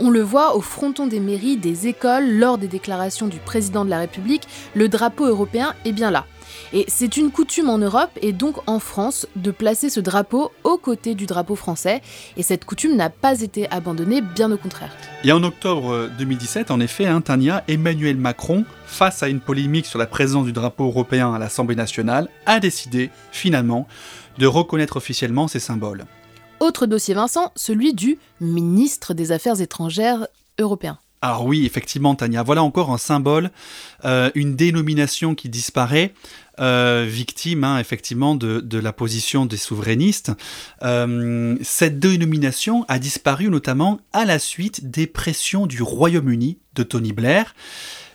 On 0.00 0.10
le 0.10 0.22
voit 0.22 0.54
au 0.54 0.60
fronton 0.60 1.08
des 1.08 1.18
mairies, 1.18 1.56
des 1.56 1.88
écoles, 1.88 2.38
lors 2.38 2.56
des 2.56 2.68
déclarations 2.68 3.26
du 3.26 3.38
président 3.38 3.84
de 3.84 3.90
la 3.90 3.98
République, 3.98 4.46
le 4.74 4.88
drapeau 4.88 5.26
européen 5.26 5.74
est 5.84 5.90
bien 5.90 6.12
là. 6.12 6.24
Et 6.72 6.84
c'est 6.86 7.16
une 7.16 7.32
coutume 7.32 7.68
en 7.68 7.78
Europe 7.78 8.10
et 8.22 8.32
donc 8.32 8.56
en 8.68 8.78
France 8.78 9.26
de 9.34 9.50
placer 9.50 9.90
ce 9.90 9.98
drapeau 9.98 10.52
aux 10.62 10.78
côtés 10.78 11.16
du 11.16 11.26
drapeau 11.26 11.56
français. 11.56 12.00
Et 12.36 12.44
cette 12.44 12.64
coutume 12.64 12.94
n'a 12.94 13.10
pas 13.10 13.40
été 13.40 13.68
abandonnée, 13.70 14.20
bien 14.20 14.52
au 14.52 14.56
contraire. 14.56 14.92
Et 15.24 15.32
en 15.32 15.42
octobre 15.42 16.08
2017, 16.16 16.70
en 16.70 16.78
effet, 16.78 17.06
hein, 17.06 17.20
Tania, 17.20 17.64
Emmanuel 17.66 18.16
Macron, 18.16 18.64
face 18.86 19.24
à 19.24 19.28
une 19.28 19.40
polémique 19.40 19.86
sur 19.86 19.98
la 19.98 20.06
présence 20.06 20.46
du 20.46 20.52
drapeau 20.52 20.84
européen 20.84 21.34
à 21.34 21.40
l'Assemblée 21.40 21.76
nationale, 21.76 22.28
a 22.46 22.60
décidé, 22.60 23.10
finalement, 23.32 23.88
de 24.38 24.46
reconnaître 24.46 24.96
officiellement 24.96 25.48
ces 25.48 25.60
symboles. 25.60 26.04
Autre 26.60 26.86
dossier 26.86 27.14
Vincent, 27.14 27.52
celui 27.54 27.94
du 27.94 28.18
ministre 28.40 29.14
des 29.14 29.30
Affaires 29.30 29.60
étrangères 29.60 30.26
européen. 30.58 30.98
Alors 31.22 31.46
oui, 31.46 31.66
effectivement, 31.66 32.14
Tania, 32.14 32.42
voilà 32.42 32.62
encore 32.62 32.90
un 32.90 32.98
symbole, 32.98 33.50
euh, 34.04 34.30
une 34.34 34.54
dénomination 34.54 35.34
qui 35.34 35.48
disparaît, 35.48 36.14
euh, 36.60 37.06
victime 37.08 37.64
hein, 37.64 37.78
effectivement 37.78 38.34
de, 38.34 38.78
la 38.78 38.92
position 38.92 39.46
des 39.46 39.56
souverainistes. 39.56 40.32
Euh, 40.82 41.56
cette 41.62 41.98
dénomination 41.98 42.84
a 42.88 42.98
disparu 42.98 43.48
notamment 43.50 44.00
à 44.12 44.24
la 44.24 44.38
suite 44.38 44.90
des 44.90 45.06
pressions 45.06 45.66
du 45.66 45.82
Royaume-Uni 45.82 46.58
de 46.74 46.82
Tony 46.82 47.12
Blair. 47.12 47.54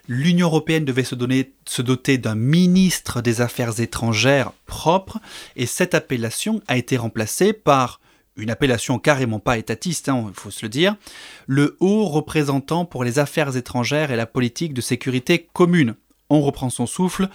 L'Union 0.10 0.48
européenne 0.48 0.84
devait 0.84 1.06
se, 1.06 1.82
doter 1.82 2.18
d'un 2.18 2.36
ministre 2.36 3.22
des 3.22 3.40
Affaires 3.40 3.80
étrangères 3.80 4.52
propre, 4.66 5.20
et 5.56 5.66
cette 5.66 5.94
appellation 5.94 6.62
a 6.68 6.76
été 6.76 6.98
remplacée 6.98 7.54
par 7.54 8.02
une 8.36 8.50
appellation 8.50 9.00
carrément 9.00 9.40
pas 9.40 9.58
étatiste, 9.58 10.08
il 10.08 10.12
hein, 10.12 10.32
faut 10.34 10.52
se 10.52 10.66
le 10.66 10.70
dire, 10.70 10.96
le 11.48 11.78
haut 11.80 12.06
représentant 12.06 12.86
pour 12.86 13.04
les 13.04 13.20
affaires 13.20 13.56
étrangères 13.56 14.12
et 14.12 14.16
la 14.16 14.26
politique 14.26 14.74
de 14.74 14.82
sécurité 14.82 15.48
commune. 15.54 15.96
On 16.30 16.42
reprend 16.42 16.70
son 16.70 16.86
souffle. 16.88 17.30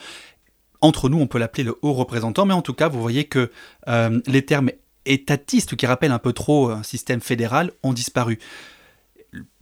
Entre 0.80 1.08
nous, 1.08 1.18
on 1.18 1.26
peut 1.26 1.38
l'appeler 1.38 1.64
le 1.64 1.78
haut 1.82 1.92
représentant, 1.92 2.46
mais 2.46 2.54
en 2.54 2.62
tout 2.62 2.74
cas, 2.74 2.88
vous 2.88 3.00
voyez 3.00 3.24
que 3.24 3.50
euh, 3.88 4.20
les 4.26 4.44
termes 4.44 4.70
étatistes, 5.06 5.76
qui 5.76 5.86
rappellent 5.86 6.12
un 6.12 6.18
peu 6.18 6.32
trop 6.32 6.70
un 6.70 6.82
système 6.82 7.20
fédéral, 7.20 7.72
ont 7.82 7.92
disparu. 7.92 8.38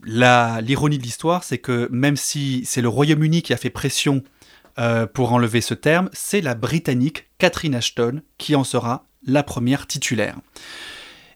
L'ironie 0.03 0.97
de 0.97 1.03
l'histoire, 1.03 1.43
c'est 1.43 1.57
que 1.57 1.87
même 1.91 2.17
si 2.17 2.63
c'est 2.65 2.81
le 2.81 2.87
Royaume-Uni 2.87 3.41
qui 3.41 3.53
a 3.53 3.57
fait 3.57 3.69
pression 3.69 4.23
euh, 4.79 5.07
pour 5.07 5.33
enlever 5.33 5.61
ce 5.61 5.73
terme, 5.73 6.09
c'est 6.13 6.41
la 6.41 6.55
Britannique 6.55 7.29
Catherine 7.37 7.75
Ashton 7.75 8.21
qui 8.37 8.55
en 8.55 8.63
sera 8.63 9.05
la 9.25 9.43
première 9.43 9.87
titulaire. 9.87 10.37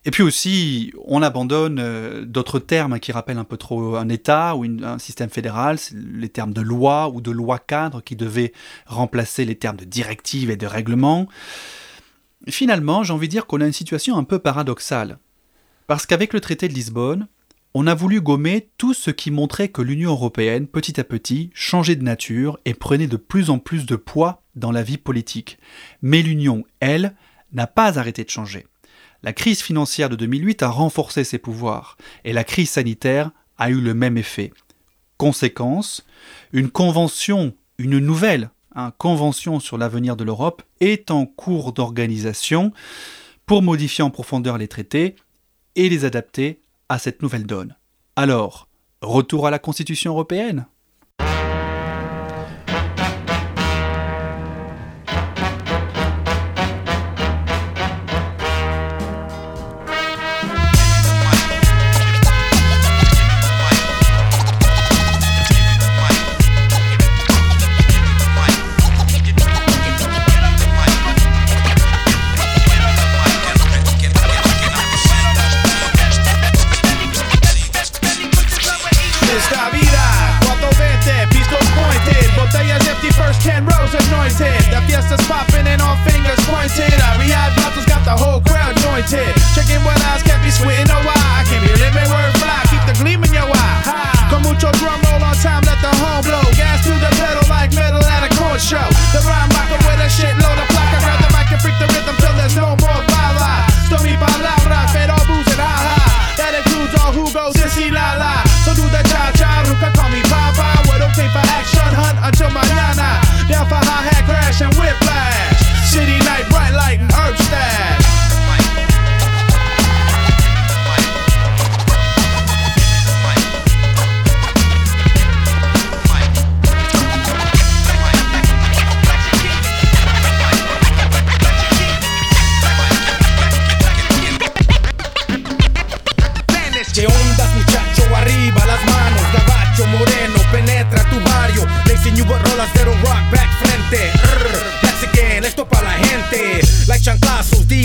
Et 0.04 0.10
puis 0.10 0.22
aussi, 0.24 0.92
on 1.04 1.22
abandonne 1.22 1.78
euh, 1.78 2.24
d'autres 2.24 2.58
termes 2.58 2.98
qui 2.98 3.12
rappellent 3.12 3.38
un 3.38 3.44
peu 3.44 3.56
trop 3.56 3.94
un 3.96 4.08
État 4.08 4.56
ou 4.56 4.64
un 4.64 4.98
système 4.98 5.30
fédéral, 5.30 5.78
les 5.92 6.28
termes 6.28 6.52
de 6.52 6.60
loi 6.60 7.08
ou 7.08 7.20
de 7.20 7.30
loi 7.30 7.58
cadre 7.60 8.00
qui 8.00 8.16
devaient 8.16 8.52
remplacer 8.86 9.44
les 9.44 9.54
termes 9.54 9.76
de 9.76 9.84
directive 9.84 10.50
et 10.50 10.56
de 10.56 10.66
règlement. 10.66 11.28
Finalement, 12.48 13.04
j'ai 13.04 13.12
envie 13.12 13.28
de 13.28 13.32
dire 13.32 13.46
qu'on 13.46 13.60
a 13.60 13.66
une 13.66 13.72
situation 13.72 14.16
un 14.16 14.24
peu 14.24 14.40
paradoxale. 14.40 15.18
Parce 15.86 16.06
qu'avec 16.06 16.32
le 16.32 16.40
traité 16.40 16.66
de 16.66 16.74
Lisbonne, 16.74 17.28
on 17.74 17.86
a 17.86 17.94
voulu 17.94 18.20
gommer 18.20 18.70
tout 18.78 18.94
ce 18.94 19.10
qui 19.10 19.30
montrait 19.30 19.68
que 19.68 19.82
l'Union 19.82 20.10
européenne, 20.10 20.66
petit 20.66 21.00
à 21.00 21.04
petit, 21.04 21.50
changeait 21.54 21.96
de 21.96 22.02
nature 22.02 22.58
et 22.64 22.74
prenait 22.74 23.06
de 23.06 23.16
plus 23.16 23.50
en 23.50 23.58
plus 23.58 23.86
de 23.86 23.96
poids 23.96 24.42
dans 24.56 24.72
la 24.72 24.82
vie 24.82 24.98
politique. 24.98 25.58
Mais 26.02 26.22
l'Union, 26.22 26.64
elle, 26.80 27.14
n'a 27.52 27.66
pas 27.66 27.98
arrêté 27.98 28.24
de 28.24 28.30
changer. 28.30 28.66
La 29.22 29.32
crise 29.32 29.62
financière 29.62 30.08
de 30.08 30.16
2008 30.16 30.62
a 30.62 30.68
renforcé 30.68 31.22
ses 31.22 31.38
pouvoirs 31.38 31.96
et 32.24 32.32
la 32.32 32.44
crise 32.44 32.70
sanitaire 32.70 33.30
a 33.56 33.70
eu 33.70 33.80
le 33.80 33.94
même 33.94 34.18
effet. 34.18 34.52
Conséquence, 35.16 36.04
une 36.52 36.70
convention, 36.70 37.54
une 37.78 37.98
nouvelle 37.98 38.50
hein, 38.74 38.92
convention 38.98 39.60
sur 39.60 39.78
l'avenir 39.78 40.16
de 40.16 40.24
l'Europe 40.24 40.62
est 40.80 41.12
en 41.12 41.26
cours 41.26 41.72
d'organisation 41.72 42.72
pour 43.46 43.62
modifier 43.62 44.02
en 44.02 44.10
profondeur 44.10 44.58
les 44.58 44.68
traités 44.68 45.14
et 45.76 45.88
les 45.88 46.04
adapter 46.04 46.60
à 46.88 46.98
cette 46.98 47.22
nouvelle 47.22 47.46
donne. 47.46 47.76
Alors, 48.16 48.68
retour 49.00 49.46
à 49.46 49.50
la 49.50 49.60
Constitution 49.60 50.12
européenne 50.12 50.66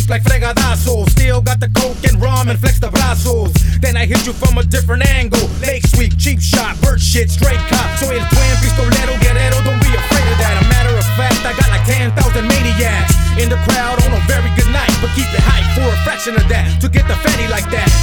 beats 0.07 0.09
like 0.09 0.23
fregadazo. 0.23 1.09
Still 1.09 1.41
got 1.41 1.59
the 1.59 1.69
coke 1.69 1.97
and 2.03 2.19
rum 2.21 2.49
and 2.49 2.59
flex 2.59 2.79
the 2.79 2.89
brazos. 2.89 3.53
Then 3.79 3.97
I 3.97 4.05
hit 4.05 4.25
you 4.25 4.33
from 4.33 4.57
a 4.57 4.63
different 4.63 5.05
angle. 5.05 5.47
Lake 5.61 5.85
sweep, 5.87 6.17
cheap 6.17 6.39
shot, 6.39 6.79
bird 6.81 7.01
shit, 7.01 7.29
straight 7.29 7.59
cop. 7.69 7.99
So 7.99 8.09
el 8.09 8.23
twin, 8.29 8.55
pistolero, 8.63 9.13
guerrero, 9.21 9.57
don't 9.63 9.81
be 9.81 9.91
afraid 9.93 10.27
of 10.31 10.37
that. 10.39 10.63
A 10.63 10.65
matter 10.69 10.95
of 10.95 11.05
fact, 11.15 11.43
I 11.45 11.53
got 11.53 11.69
like 11.69 11.85
10,000 11.85 12.47
maniacs 12.47 13.13
in 13.37 13.49
the 13.49 13.59
crowd 13.67 14.01
on 14.03 14.13
a 14.13 14.21
very 14.27 14.49
good 14.55 14.71
night. 14.71 14.93
But 15.01 15.11
keep 15.15 15.29
it 15.33 15.43
hype 15.43 15.67
for 15.75 15.87
a 15.87 15.97
fraction 16.03 16.35
of 16.35 16.47
that 16.49 16.81
to 16.81 16.89
get 16.89 17.07
the 17.07 17.15
fatty 17.15 17.47
like 17.47 17.69
that. 17.71 17.96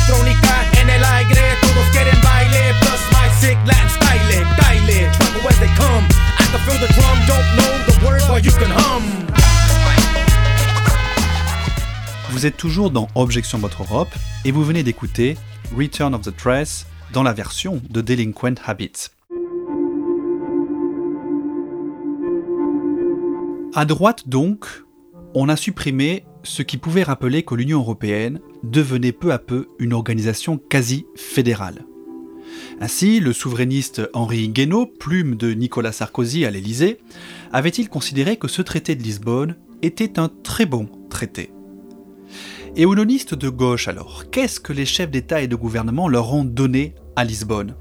Vous 12.45 12.49
êtes 12.49 12.59
toujours 12.59 12.91
dans 12.91 13.09
Objection 13.15 13.57
Votre 13.57 13.85
Europe 13.85 14.15
et 14.45 14.51
vous 14.51 14.63
venez 14.63 14.83
d'écouter 14.83 15.39
Return 15.75 16.15
of 16.15 16.21
the 16.21 16.39
Dress 16.39 16.87
dans 17.15 17.23
la 17.23 17.33
version 17.33 17.81
de 17.89 18.03
Delinquent 18.03 18.61
Habits. 18.67 19.09
À 23.75 23.87
droite 23.87 24.29
donc, 24.29 24.67
on 25.33 25.49
a 25.49 25.57
supprimé 25.57 26.27
ce 26.43 26.61
qui 26.61 26.77
pouvait 26.77 27.03
rappeler 27.03 27.45
que 27.45 27.55
l'Union 27.55 27.79
européenne 27.79 28.41
devenait 28.63 29.13
peu 29.13 29.33
à 29.33 29.39
peu 29.39 29.67
une 29.79 29.95
organisation 29.95 30.59
quasi 30.59 31.07
fédérale. 31.17 31.87
Ainsi, 32.79 33.21
le 33.21 33.33
souverainiste 33.33 34.03
Henri 34.13 34.51
Guénaud, 34.51 34.85
plume 34.85 35.37
de 35.37 35.55
Nicolas 35.55 35.93
Sarkozy 35.93 36.45
à 36.45 36.51
l'Élysée, 36.51 36.99
avait-il 37.55 37.89
considéré 37.89 38.37
que 38.37 38.49
ce 38.49 38.61
traité 38.61 38.97
de 38.97 39.03
Lisbonne 39.03 39.57
était 39.81 40.19
un 40.19 40.29
très 40.29 40.67
bon 40.67 40.91
traité. 41.09 41.54
Et 42.77 42.87
aux 42.87 42.97
nonistes 42.97 43.37
de 43.37 43.49
gauche 43.49 43.87
alors, 43.87 44.25
qu'est-ce 44.33 44.59
que 44.59 44.73
les 44.73 44.85
chefs 44.85 45.11
d'État 45.11 45.41
et 45.41 45.47
de 45.47 45.55
gouvernement 45.55 46.09
leur 46.09 46.35
ont 46.35 46.43
donné 46.43 46.97
à 47.15 47.23
Lisbonne? 47.23 47.77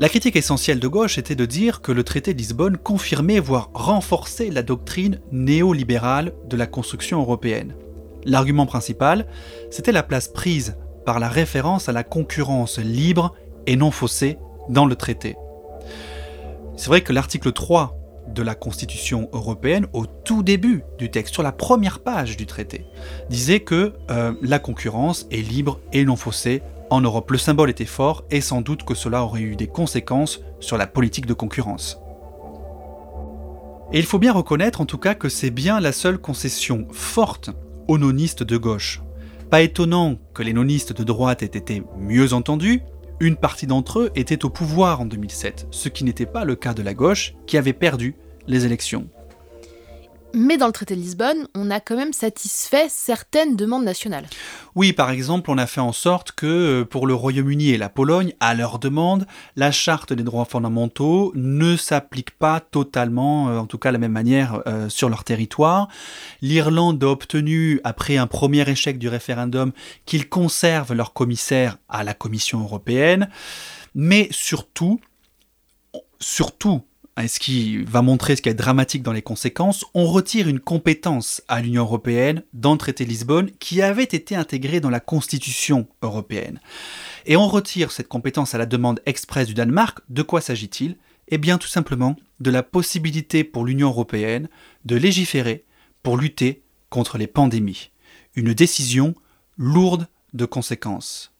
La 0.00 0.08
critique 0.08 0.34
essentielle 0.34 0.80
de 0.80 0.88
gauche 0.88 1.18
était 1.18 1.36
de 1.36 1.46
dire 1.46 1.80
que 1.80 1.92
le 1.92 2.02
traité 2.02 2.34
de 2.34 2.38
Lisbonne 2.38 2.78
confirmait, 2.78 3.38
voire 3.38 3.70
renforçait 3.74 4.50
la 4.50 4.64
doctrine 4.64 5.20
néolibérale 5.30 6.32
de 6.48 6.56
la 6.56 6.66
construction 6.66 7.20
européenne. 7.20 7.76
L'argument 8.24 8.66
principal, 8.66 9.28
c'était 9.70 9.92
la 9.92 10.02
place 10.02 10.26
prise 10.26 10.76
par 11.06 11.20
la 11.20 11.28
référence 11.28 11.88
à 11.88 11.92
la 11.92 12.02
concurrence 12.02 12.80
libre 12.80 13.36
et 13.68 13.76
non 13.76 13.92
faussée 13.92 14.36
dans 14.68 14.86
le 14.86 14.96
traité. 14.96 15.36
C'est 16.76 16.88
vrai 16.88 17.02
que 17.02 17.12
l'article 17.12 17.52
3 17.52 18.01
de 18.28 18.42
la 18.42 18.54
Constitution 18.54 19.28
européenne, 19.32 19.86
au 19.92 20.06
tout 20.06 20.42
début 20.42 20.82
du 20.98 21.10
texte, 21.10 21.34
sur 21.34 21.42
la 21.42 21.52
première 21.52 22.00
page 22.00 22.36
du 22.36 22.46
traité, 22.46 22.84
disait 23.30 23.60
que 23.60 23.92
euh, 24.10 24.32
la 24.42 24.58
concurrence 24.58 25.26
est 25.30 25.42
libre 25.42 25.80
et 25.92 26.04
non 26.04 26.16
faussée 26.16 26.62
en 26.90 27.00
Europe. 27.00 27.30
Le 27.30 27.38
symbole 27.38 27.70
était 27.70 27.84
fort 27.84 28.24
et 28.30 28.40
sans 28.40 28.60
doute 28.60 28.84
que 28.84 28.94
cela 28.94 29.24
aurait 29.24 29.40
eu 29.40 29.56
des 29.56 29.66
conséquences 29.66 30.40
sur 30.60 30.76
la 30.76 30.86
politique 30.86 31.26
de 31.26 31.34
concurrence. 31.34 31.98
Et 33.92 33.98
il 33.98 34.06
faut 34.06 34.18
bien 34.18 34.32
reconnaître 34.32 34.80
en 34.80 34.86
tout 34.86 34.98
cas 34.98 35.14
que 35.14 35.28
c'est 35.28 35.50
bien 35.50 35.80
la 35.80 35.92
seule 35.92 36.18
concession 36.18 36.86
forte 36.90 37.50
aux 37.88 37.98
nonistes 37.98 38.42
de 38.42 38.56
gauche. 38.56 39.02
Pas 39.50 39.60
étonnant 39.60 40.16
que 40.32 40.42
les 40.42 40.54
nonistes 40.54 40.92
de 40.92 41.04
droite 41.04 41.42
aient 41.42 41.46
été 41.46 41.82
mieux 41.98 42.32
entendus, 42.32 42.80
une 43.22 43.36
partie 43.36 43.68
d'entre 43.68 44.00
eux 44.00 44.10
était 44.16 44.44
au 44.44 44.50
pouvoir 44.50 45.00
en 45.00 45.06
2007, 45.06 45.68
ce 45.70 45.88
qui 45.88 46.02
n'était 46.02 46.26
pas 46.26 46.44
le 46.44 46.56
cas 46.56 46.74
de 46.74 46.82
la 46.82 46.92
gauche, 46.92 47.34
qui 47.46 47.56
avait 47.56 47.72
perdu 47.72 48.16
les 48.48 48.66
élections. 48.66 49.08
Mais 50.34 50.56
dans 50.56 50.66
le 50.66 50.72
traité 50.72 50.94
de 50.94 51.00
Lisbonne, 51.00 51.46
on 51.54 51.70
a 51.70 51.80
quand 51.80 51.96
même 51.96 52.12
satisfait 52.12 52.86
certaines 52.88 53.56
demandes 53.56 53.84
nationales. 53.84 54.26
Oui, 54.74 54.92
par 54.92 55.10
exemple, 55.10 55.50
on 55.50 55.58
a 55.58 55.66
fait 55.66 55.80
en 55.80 55.92
sorte 55.92 56.32
que 56.32 56.46
euh, 56.46 56.84
pour 56.84 57.06
le 57.06 57.14
Royaume-Uni 57.14 57.70
et 57.70 57.78
la 57.78 57.88
Pologne, 57.88 58.32
à 58.40 58.54
leur 58.54 58.78
demande, 58.78 59.26
la 59.56 59.70
charte 59.70 60.12
des 60.12 60.22
droits 60.22 60.44
fondamentaux 60.44 61.32
ne 61.34 61.76
s'applique 61.76 62.30
pas 62.30 62.60
totalement, 62.60 63.48
euh, 63.48 63.58
en 63.58 63.66
tout 63.66 63.78
cas 63.78 63.90
de 63.90 63.94
la 63.94 63.98
même 63.98 64.12
manière, 64.12 64.62
euh, 64.66 64.88
sur 64.88 65.08
leur 65.08 65.24
territoire. 65.24 65.88
L'Irlande 66.40 67.02
a 67.04 67.08
obtenu, 67.08 67.80
après 67.84 68.16
un 68.16 68.26
premier 68.26 68.68
échec 68.68 68.98
du 68.98 69.08
référendum, 69.08 69.72
qu'ils 70.06 70.28
conservent 70.28 70.94
leur 70.94 71.12
commissaire 71.12 71.76
à 71.88 72.04
la 72.04 72.14
Commission 72.14 72.60
européenne. 72.60 73.28
Mais 73.94 74.28
surtout, 74.30 75.00
surtout, 76.18 76.82
et 77.20 77.28
ce 77.28 77.38
qui 77.38 77.84
va 77.84 78.00
montrer 78.00 78.36
ce 78.36 78.42
qui 78.42 78.48
est 78.48 78.54
dramatique 78.54 79.02
dans 79.02 79.12
les 79.12 79.22
conséquences, 79.22 79.84
on 79.92 80.06
retire 80.06 80.48
une 80.48 80.60
compétence 80.60 81.42
à 81.46 81.60
l'Union 81.60 81.82
européenne 81.82 82.42
dans 82.54 82.72
le 82.72 82.78
traité 82.78 83.04
de 83.04 83.10
Lisbonne 83.10 83.50
qui 83.58 83.82
avait 83.82 84.02
été 84.04 84.34
intégrée 84.34 84.80
dans 84.80 84.90
la 84.90 85.00
Constitution 85.00 85.86
européenne. 86.00 86.60
Et 87.26 87.36
on 87.36 87.48
retire 87.48 87.92
cette 87.92 88.08
compétence 88.08 88.54
à 88.54 88.58
la 88.58 88.66
demande 88.66 89.00
expresse 89.04 89.46
du 89.46 89.54
Danemark. 89.54 89.98
De 90.08 90.22
quoi 90.22 90.40
s'agit-il? 90.40 90.96
Eh 91.28 91.38
bien 91.38 91.58
tout 91.58 91.68
simplement 91.68 92.16
de 92.40 92.50
la 92.50 92.62
possibilité 92.62 93.44
pour 93.44 93.66
l'Union 93.66 93.88
européenne 93.88 94.48
de 94.86 94.96
légiférer 94.96 95.64
pour 96.02 96.16
lutter 96.16 96.62
contre 96.88 97.18
les 97.18 97.26
pandémies. 97.26 97.90
Une 98.34 98.54
décision 98.54 99.14
lourde 99.58 100.08
de 100.32 100.46
conséquences. 100.46 101.32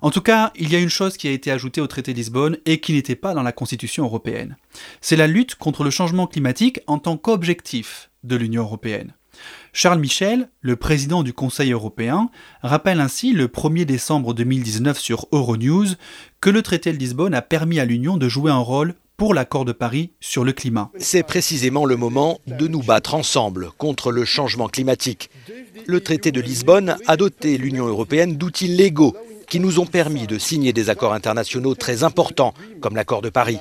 En 0.00 0.10
tout 0.10 0.20
cas, 0.20 0.52
il 0.56 0.72
y 0.72 0.76
a 0.76 0.80
une 0.80 0.88
chose 0.88 1.16
qui 1.16 1.28
a 1.28 1.32
été 1.32 1.50
ajoutée 1.50 1.80
au 1.80 1.86
traité 1.86 2.12
de 2.12 2.18
Lisbonne 2.18 2.58
et 2.66 2.80
qui 2.80 2.92
n'était 2.92 3.16
pas 3.16 3.34
dans 3.34 3.42
la 3.42 3.52
Constitution 3.52 4.04
européenne. 4.04 4.56
C'est 5.00 5.16
la 5.16 5.26
lutte 5.26 5.56
contre 5.56 5.82
le 5.82 5.90
changement 5.90 6.26
climatique 6.26 6.80
en 6.86 6.98
tant 6.98 7.16
qu'objectif 7.16 8.10
de 8.22 8.36
l'Union 8.36 8.62
européenne. 8.62 9.14
Charles 9.72 10.00
Michel, 10.00 10.48
le 10.60 10.76
président 10.76 11.22
du 11.22 11.32
Conseil 11.32 11.72
européen, 11.72 12.30
rappelle 12.62 13.00
ainsi 13.00 13.32
le 13.32 13.46
1er 13.46 13.84
décembre 13.84 14.34
2019 14.34 14.98
sur 14.98 15.26
Euronews 15.32 15.86
que 16.40 16.50
le 16.50 16.62
traité 16.62 16.92
de 16.92 16.98
Lisbonne 16.98 17.34
a 17.34 17.42
permis 17.42 17.78
à 17.78 17.84
l'Union 17.84 18.16
de 18.16 18.28
jouer 18.28 18.50
un 18.50 18.58
rôle 18.58 18.94
pour 19.16 19.34
l'accord 19.34 19.64
de 19.64 19.72
Paris 19.72 20.12
sur 20.20 20.44
le 20.44 20.52
climat. 20.52 20.90
C'est 20.98 21.24
précisément 21.24 21.84
le 21.84 21.96
moment 21.96 22.38
de 22.46 22.68
nous 22.68 22.84
battre 22.84 23.14
ensemble 23.14 23.70
contre 23.76 24.12
le 24.12 24.24
changement 24.24 24.68
climatique. 24.68 25.28
Le 25.86 26.00
traité 26.00 26.30
de 26.30 26.40
Lisbonne 26.40 26.96
a 27.06 27.16
doté 27.16 27.58
l'Union 27.58 27.86
européenne 27.86 28.36
d'outils 28.36 28.68
légaux 28.68 29.16
qui 29.48 29.60
nous 29.60 29.78
ont 29.78 29.86
permis 29.86 30.26
de 30.26 30.38
signer 30.38 30.72
des 30.72 30.90
accords 30.90 31.14
internationaux 31.14 31.74
très 31.74 32.04
importants, 32.04 32.54
comme 32.80 32.96
l'accord 32.96 33.22
de 33.22 33.30
Paris. 33.30 33.58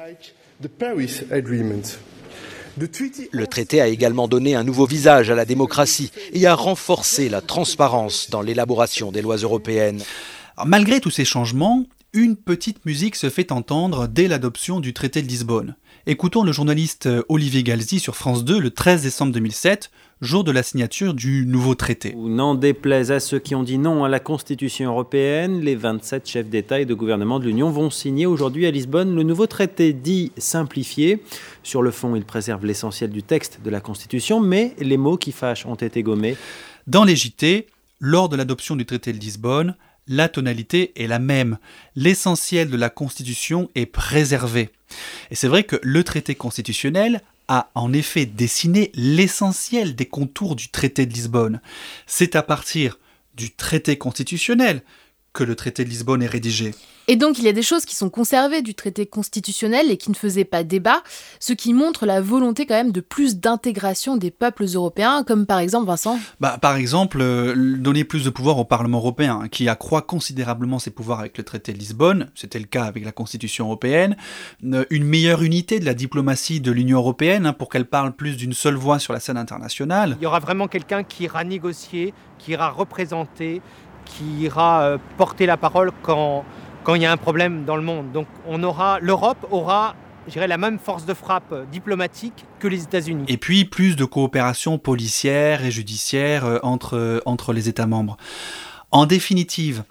Le 3.32 3.48
traité 3.48 3.82
a 3.82 3.88
également 3.88 4.28
donné 4.28 4.56
un 4.56 4.64
nouveau 4.64 4.86
visage 4.86 5.32
à 5.32 5.36
la 5.36 5.46
démocratie 5.46 6.12
et 6.34 6.46
a 6.46 6.54
renforcé 6.54 7.30
la 7.30 7.42
transparence 7.42 8.30
dans 8.30 8.42
l'élaboration 8.42 9.12
des 9.12 9.22
lois 9.22 9.38
européennes. 9.38 10.04
malgré 10.66 11.00
tous 11.00 11.12
ces 11.12 11.26
changements, 11.26 11.86
une 12.18 12.36
petite 12.36 12.84
musique 12.88 13.16
se 13.16 13.30
fait 13.30 13.52
entendre 13.52 14.08
dès 14.08 14.28
l'adoption 14.28 14.80
du 14.80 14.92
traité 14.92 15.22
de 15.22 15.28
Lisbonne. 15.28 15.76
Écoutons 16.08 16.42
le 16.42 16.52
journaliste 16.52 17.08
Olivier 17.30 17.62
Galzi 17.62 18.00
sur 18.00 18.16
France 18.16 18.44
2 18.44 18.60
le 18.60 18.72
13 18.72 19.04
décembre 19.04 19.34
2007 19.34 19.92
jour 20.22 20.44
de 20.44 20.52
la 20.52 20.64
signature 20.64 21.14
du 21.14 21.46
nouveau 21.46 21.76
traité. 21.76 22.16
N'en 22.18 22.56
déplaise 22.56 23.12
à 23.12 23.20
ceux 23.20 23.38
qui 23.38 23.54
ont 23.54 23.62
dit 23.62 23.78
non 23.78 24.04
à 24.04 24.10
la 24.10 24.20
Constitution 24.20 24.90
européenne, 24.90 25.62
les 25.62 25.76
27 25.76 26.28
chefs 26.28 26.50
d'État 26.50 26.80
et 26.80 26.86
de 26.86 26.96
gouvernement 26.96 27.40
de 27.40 27.46
l'Union 27.46 27.70
vont 27.70 27.92
signer 27.92 28.26
aujourd'hui 28.26 28.66
à 28.66 28.72
Lisbonne 28.72 29.16
le 29.16 29.22
nouveau 29.22 29.46
traité 29.46 29.94
dit 29.94 30.32
simplifié. 30.40 31.22
Sur 31.62 31.84
le 31.84 31.92
fond, 31.92 32.16
il 32.16 32.26
préserve 32.26 32.66
l'essentiel 32.66 33.12
du 33.12 33.22
texte 33.22 33.60
de 33.64 33.70
la 33.70 33.80
Constitution, 33.80 34.40
mais 34.40 34.74
les 34.80 34.98
mots 34.98 35.18
qui 35.18 35.32
fâchent 35.32 35.68
ont 35.68 35.76
été 35.76 36.02
gommés. 36.02 36.36
Dans 36.88 37.04
les 37.04 37.16
JT, 37.16 37.68
lors 38.00 38.28
de 38.28 38.36
l'adoption 38.36 38.76
du 38.76 38.88
traité 38.88 39.14
de 39.14 39.20
Lisbonne, 39.20 39.76
la 40.08 40.30
tonalité 40.30 40.92
est 40.96 41.08
la 41.08 41.20
même. 41.20 41.58
L'essentiel 41.96 42.70
de 42.70 42.78
la 42.78 42.90
Constitution 42.90 43.70
est 43.76 43.86
préservé. 43.86 44.70
Et 45.32 45.36
c'est 45.36 45.48
vrai 45.48 45.64
que 45.64 45.80
le 45.84 46.04
traité 46.04 46.36
constitutionnel 46.36 47.22
a 47.48 47.72
en 47.76 47.94
effet 47.94 48.26
dessiné 48.26 48.92
l'essentiel 48.94 49.96
des 49.96 50.06
contours 50.06 50.56
du 50.56 50.70
traité 50.70 51.06
de 51.06 51.14
Lisbonne. 51.14 51.62
C'est 52.06 52.36
à 52.36 52.44
partir 52.44 53.00
du 53.36 53.52
traité 53.52 53.98
constitutionnel 53.98 54.82
que 55.34 55.44
le 55.44 55.56
traité 55.56 55.84
de 55.84 55.90
Lisbonne 55.90 56.24
est 56.24 56.28
rédigé. 56.28 56.74
Et 57.10 57.16
donc 57.16 57.40
il 57.40 57.46
y 57.46 57.48
a 57.48 57.54
des 57.54 57.62
choses 57.62 57.86
qui 57.86 57.96
sont 57.96 58.10
conservées 58.10 58.62
du 58.62 58.76
traité 58.76 59.06
constitutionnel 59.06 59.90
et 59.90 59.96
qui 59.96 60.12
ne 60.12 60.16
faisaient 60.16 60.44
pas 60.44 60.66
débat, 60.66 61.02
ce 61.40 61.54
qui 61.54 61.74
montre 61.74 62.06
la 62.06 62.20
volonté 62.20 62.66
quand 62.66 62.74
même 62.74 62.92
de 62.92 63.00
plus 63.00 63.38
d'intégration 63.38 64.18
des 64.18 64.30
peuples 64.30 64.66
européens, 64.66 65.24
comme 65.26 65.46
par 65.46 65.60
exemple 65.60 65.88
Vincent 65.88 66.20
bah, 66.42 66.58
Par 66.62 66.76
exemple, 66.76 67.20
euh, 67.22 67.78
donner 67.78 68.04
plus 68.04 68.26
de 68.26 68.30
pouvoir 68.30 68.58
au 68.58 68.66
Parlement 68.66 68.98
européen, 68.98 69.40
hein, 69.44 69.48
qui 69.48 69.70
accroît 69.70 70.02
considérablement 70.02 70.80
ses 70.80 70.92
pouvoirs 70.92 71.22
avec 71.22 71.38
le 71.38 71.46
traité 71.46 71.72
de 71.72 71.78
Lisbonne, 71.78 72.30
c'était 72.36 72.60
le 72.60 72.66
cas 72.66 72.84
avec 72.84 73.06
la 73.06 73.14
Constitution 73.14 73.66
européenne, 73.68 74.18
euh, 74.66 74.84
une 74.90 75.06
meilleure 75.06 75.44
unité 75.44 75.80
de 75.80 75.86
la 75.86 75.94
diplomatie 75.94 76.60
de 76.60 76.72
l'Union 76.72 76.98
européenne, 76.98 77.46
hein, 77.46 77.54
pour 77.54 77.70
qu'elle 77.70 77.86
parle 77.86 78.18
plus 78.18 78.36
d'une 78.36 78.54
seule 78.54 78.76
voix 78.76 79.00
sur 79.00 79.14
la 79.14 79.22
scène 79.22 79.38
internationale. 79.38 80.18
Il 80.20 80.24
y 80.24 80.28
aura 80.28 80.40
vraiment 80.40 80.68
quelqu'un 80.68 81.04
qui 81.04 81.24
ira 81.24 81.46
négocier, 81.46 82.14
qui 82.38 82.52
ira 82.52 82.70
représenter, 82.70 83.62
qui 84.10 84.44
ira 84.44 84.82
euh, 84.84 84.98
porter 85.18 85.46
la 85.46 85.58
parole 85.58 85.92
quand 86.02 86.44
quand 86.88 86.96
il 86.96 87.02
y 87.02 87.06
a 87.06 87.12
un 87.12 87.18
problème 87.18 87.66
dans 87.66 87.76
le 87.76 87.82
monde. 87.82 88.14
Donc 88.14 88.28
on 88.48 88.64
aura, 88.64 89.00
l'Europe 89.02 89.46
aura 89.52 89.94
la 90.36 90.58
même 90.58 90.80
force 90.80 91.06
de 91.06 91.14
frappe 91.14 91.70
diplomatique 91.70 92.46
que 92.60 92.68
les 92.70 92.84
États-Unis. 92.84 93.26
Et 93.28 93.38
puis 93.38 93.66
plus 93.66 93.98
de 93.98 94.06
coopération 94.06 94.78
policière 94.78 95.66
et 95.66 95.72
judiciaire 95.72 96.46
euh, 96.46 96.60
entre, 96.64 96.96
euh, 96.96 97.20
entre 97.26 97.52
les 97.52 97.68
États 97.70 97.88
membres. 97.88 98.18
En 98.92 99.06
définitive, 99.06 99.84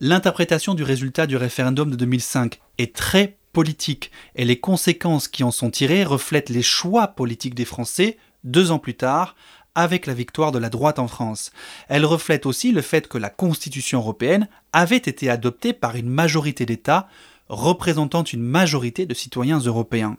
l'interprétation 0.00 0.74
du 0.74 0.82
résultat 0.82 1.26
du 1.26 1.36
référendum 1.36 1.90
de 1.90 1.96
2005 1.96 2.60
est 2.76 2.94
très 2.94 3.36
politique 3.54 4.10
et 4.34 4.44
les 4.44 4.58
conséquences 4.58 5.28
qui 5.28 5.44
en 5.44 5.50
sont 5.50 5.70
tirées 5.70 6.04
reflètent 6.04 6.50
les 6.50 6.62
choix 6.62 7.08
politiques 7.08 7.54
des 7.54 7.64
Français 7.64 8.18
deux 8.42 8.70
ans 8.70 8.78
plus 8.78 8.94
tard 8.94 9.34
avec 9.74 10.06
la 10.06 10.14
victoire 10.14 10.52
de 10.52 10.58
la 10.58 10.70
droite 10.70 10.98
en 10.98 11.08
France. 11.08 11.50
Elle 11.88 12.04
reflète 12.04 12.46
aussi 12.46 12.72
le 12.72 12.82
fait 12.82 13.08
que 13.08 13.18
la 13.18 13.30
Constitution 13.30 13.98
européenne 13.98 14.48
avait 14.72 14.96
été 14.96 15.28
adoptée 15.30 15.72
par 15.72 15.96
une 15.96 16.08
majorité 16.08 16.66
d'États 16.66 17.08
représentant 17.48 18.24
une 18.24 18.42
majorité 18.42 19.06
de 19.06 19.14
citoyens 19.14 19.58
européens. 19.58 20.16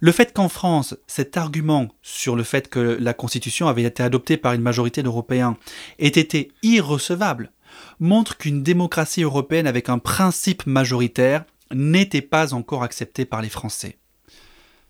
Le 0.00 0.12
fait 0.12 0.32
qu'en 0.32 0.48
France, 0.48 0.96
cet 1.06 1.36
argument 1.36 1.88
sur 2.02 2.36
le 2.36 2.42
fait 2.42 2.68
que 2.68 2.98
la 3.00 3.14
Constitution 3.14 3.68
avait 3.68 3.84
été 3.84 4.02
adoptée 4.02 4.36
par 4.36 4.52
une 4.52 4.60
majorité 4.60 5.02
d'Européens 5.02 5.56
ait 5.98 6.08
été 6.08 6.52
irrecevable 6.62 7.50
montre 8.00 8.36
qu'une 8.36 8.62
démocratie 8.62 9.22
européenne 9.22 9.66
avec 9.66 9.88
un 9.88 9.98
principe 9.98 10.66
majoritaire 10.66 11.44
n'était 11.72 12.22
pas 12.22 12.54
encore 12.54 12.82
acceptée 12.82 13.24
par 13.24 13.42
les 13.42 13.48
Français. 13.48 13.96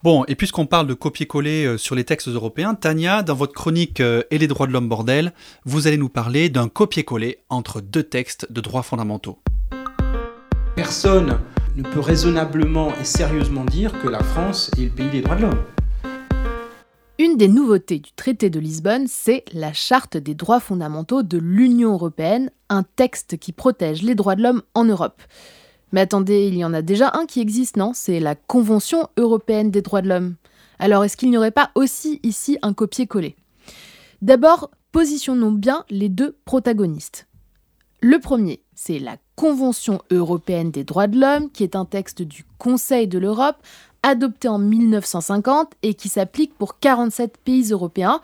Bon, 0.05 0.27
et 0.29 0.35
puisqu'on 0.35 0.67
parle 0.67 0.87
de 0.87 0.93
copier-coller 0.93 1.65
euh, 1.65 1.79
sur 1.79 1.95
les 1.95 2.05
textes 2.05 2.29
européens, 2.29 2.75
Tania, 2.75 3.23
dans 3.23 3.35
votre 3.35 3.55
chronique 3.55 4.01
euh, 4.01 4.23
Et 4.31 4.37
les 4.37 4.47
droits 4.47 4.67
de 4.67 4.73
l'homme 4.73 4.87
bordel, 4.87 5.33
vous 5.65 5.87
allez 5.87 5.97
nous 5.97 6.11
parler 6.11 6.51
d'un 6.51 6.69
copier-coller 6.69 7.39
entre 7.49 7.81
deux 7.81 8.03
textes 8.03 8.53
de 8.53 8.61
droits 8.61 8.83
fondamentaux. 8.83 9.39
Personne 10.77 11.41
ne 11.75 11.83
peut 11.85 12.01
raisonnablement 12.01 12.93
et 13.01 13.05
sérieusement 13.05 13.65
dire 13.65 13.99
que 14.03 14.09
la 14.09 14.23
France 14.23 14.71
est 14.77 14.83
le 14.83 14.91
pays 14.91 15.09
des 15.09 15.23
droits 15.23 15.37
de 15.37 15.43
l'homme. 15.45 15.63
Une 17.19 17.39
des 17.39 17.49
nouveautés 17.49 17.99
du 17.99 18.13
traité 18.13 18.51
de 18.51 18.61
Lisbonne, 18.61 19.07
c'est 19.09 19.47
la 19.55 19.73
Charte 19.73 20.19
des 20.19 20.35
droits 20.35 20.61
fondamentaux 20.61 21.23
de 21.23 21.39
l'Union 21.39 21.95
européenne, 21.95 22.51
un 22.69 22.83
texte 22.83 23.39
qui 23.39 23.53
protège 23.53 24.03
les 24.03 24.15
droits 24.15 24.35
de 24.35 24.43
l'homme 24.43 24.61
en 24.75 24.85
Europe. 24.85 25.23
Mais 25.95 26.01
attendez, 26.01 26.49
il 26.49 26.57
y 26.57 26.65
en 26.65 26.75
a 26.75 26.83
déjà 26.83 27.13
un 27.15 27.25
qui 27.25 27.41
existe, 27.41 27.77
non? 27.77 27.93
C'est 27.95 28.19
la 28.19 28.35
Convention 28.35 29.07
européenne 29.17 29.71
des 29.71 29.81
droits 29.81 30.03
de 30.03 30.09
l'homme. 30.09 30.35
Alors 30.81 31.05
est-ce 31.05 31.17
qu'il 31.17 31.31
n'y 31.31 31.37
aurait 31.37 31.53
pas 31.53 31.71
aussi 31.77 32.19
ici 32.25 32.59
un 32.63 32.73
copier-coller? 32.73 33.37
D'abord, 34.21 34.73
positionnons 34.91 35.53
bien 35.53 35.85
les 35.91 36.09
deux 36.09 36.37
protagonistes. 36.47 37.29
Le 38.01 38.19
premier, 38.19 38.61
c'est 38.75 38.99
la 38.99 39.19
Convention 39.37 40.03
européenne 40.11 40.73
des 40.73 40.83
droits 40.83 41.07
de 41.07 41.17
l'homme, 41.17 41.49
qui 41.53 41.63
est 41.63 41.77
un 41.77 41.85
texte 41.85 42.23
du 42.23 42.45
Conseil 42.59 43.07
de 43.07 43.21
l'Europe, 43.21 43.59
adopté 44.03 44.49
en 44.49 44.59
1950 44.59 45.75
et 45.85 45.95
qui 45.95 46.09
s'applique 46.09 46.59
pour 46.59 46.81
47 46.81 47.39
pays 47.39 47.71
européens. 47.71 48.21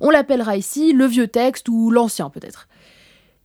On 0.00 0.10
l'appellera 0.10 0.56
ici 0.56 0.92
le 0.92 1.06
vieux 1.06 1.28
texte 1.28 1.68
ou 1.68 1.92
l'ancien 1.92 2.28
peut-être. 2.28 2.66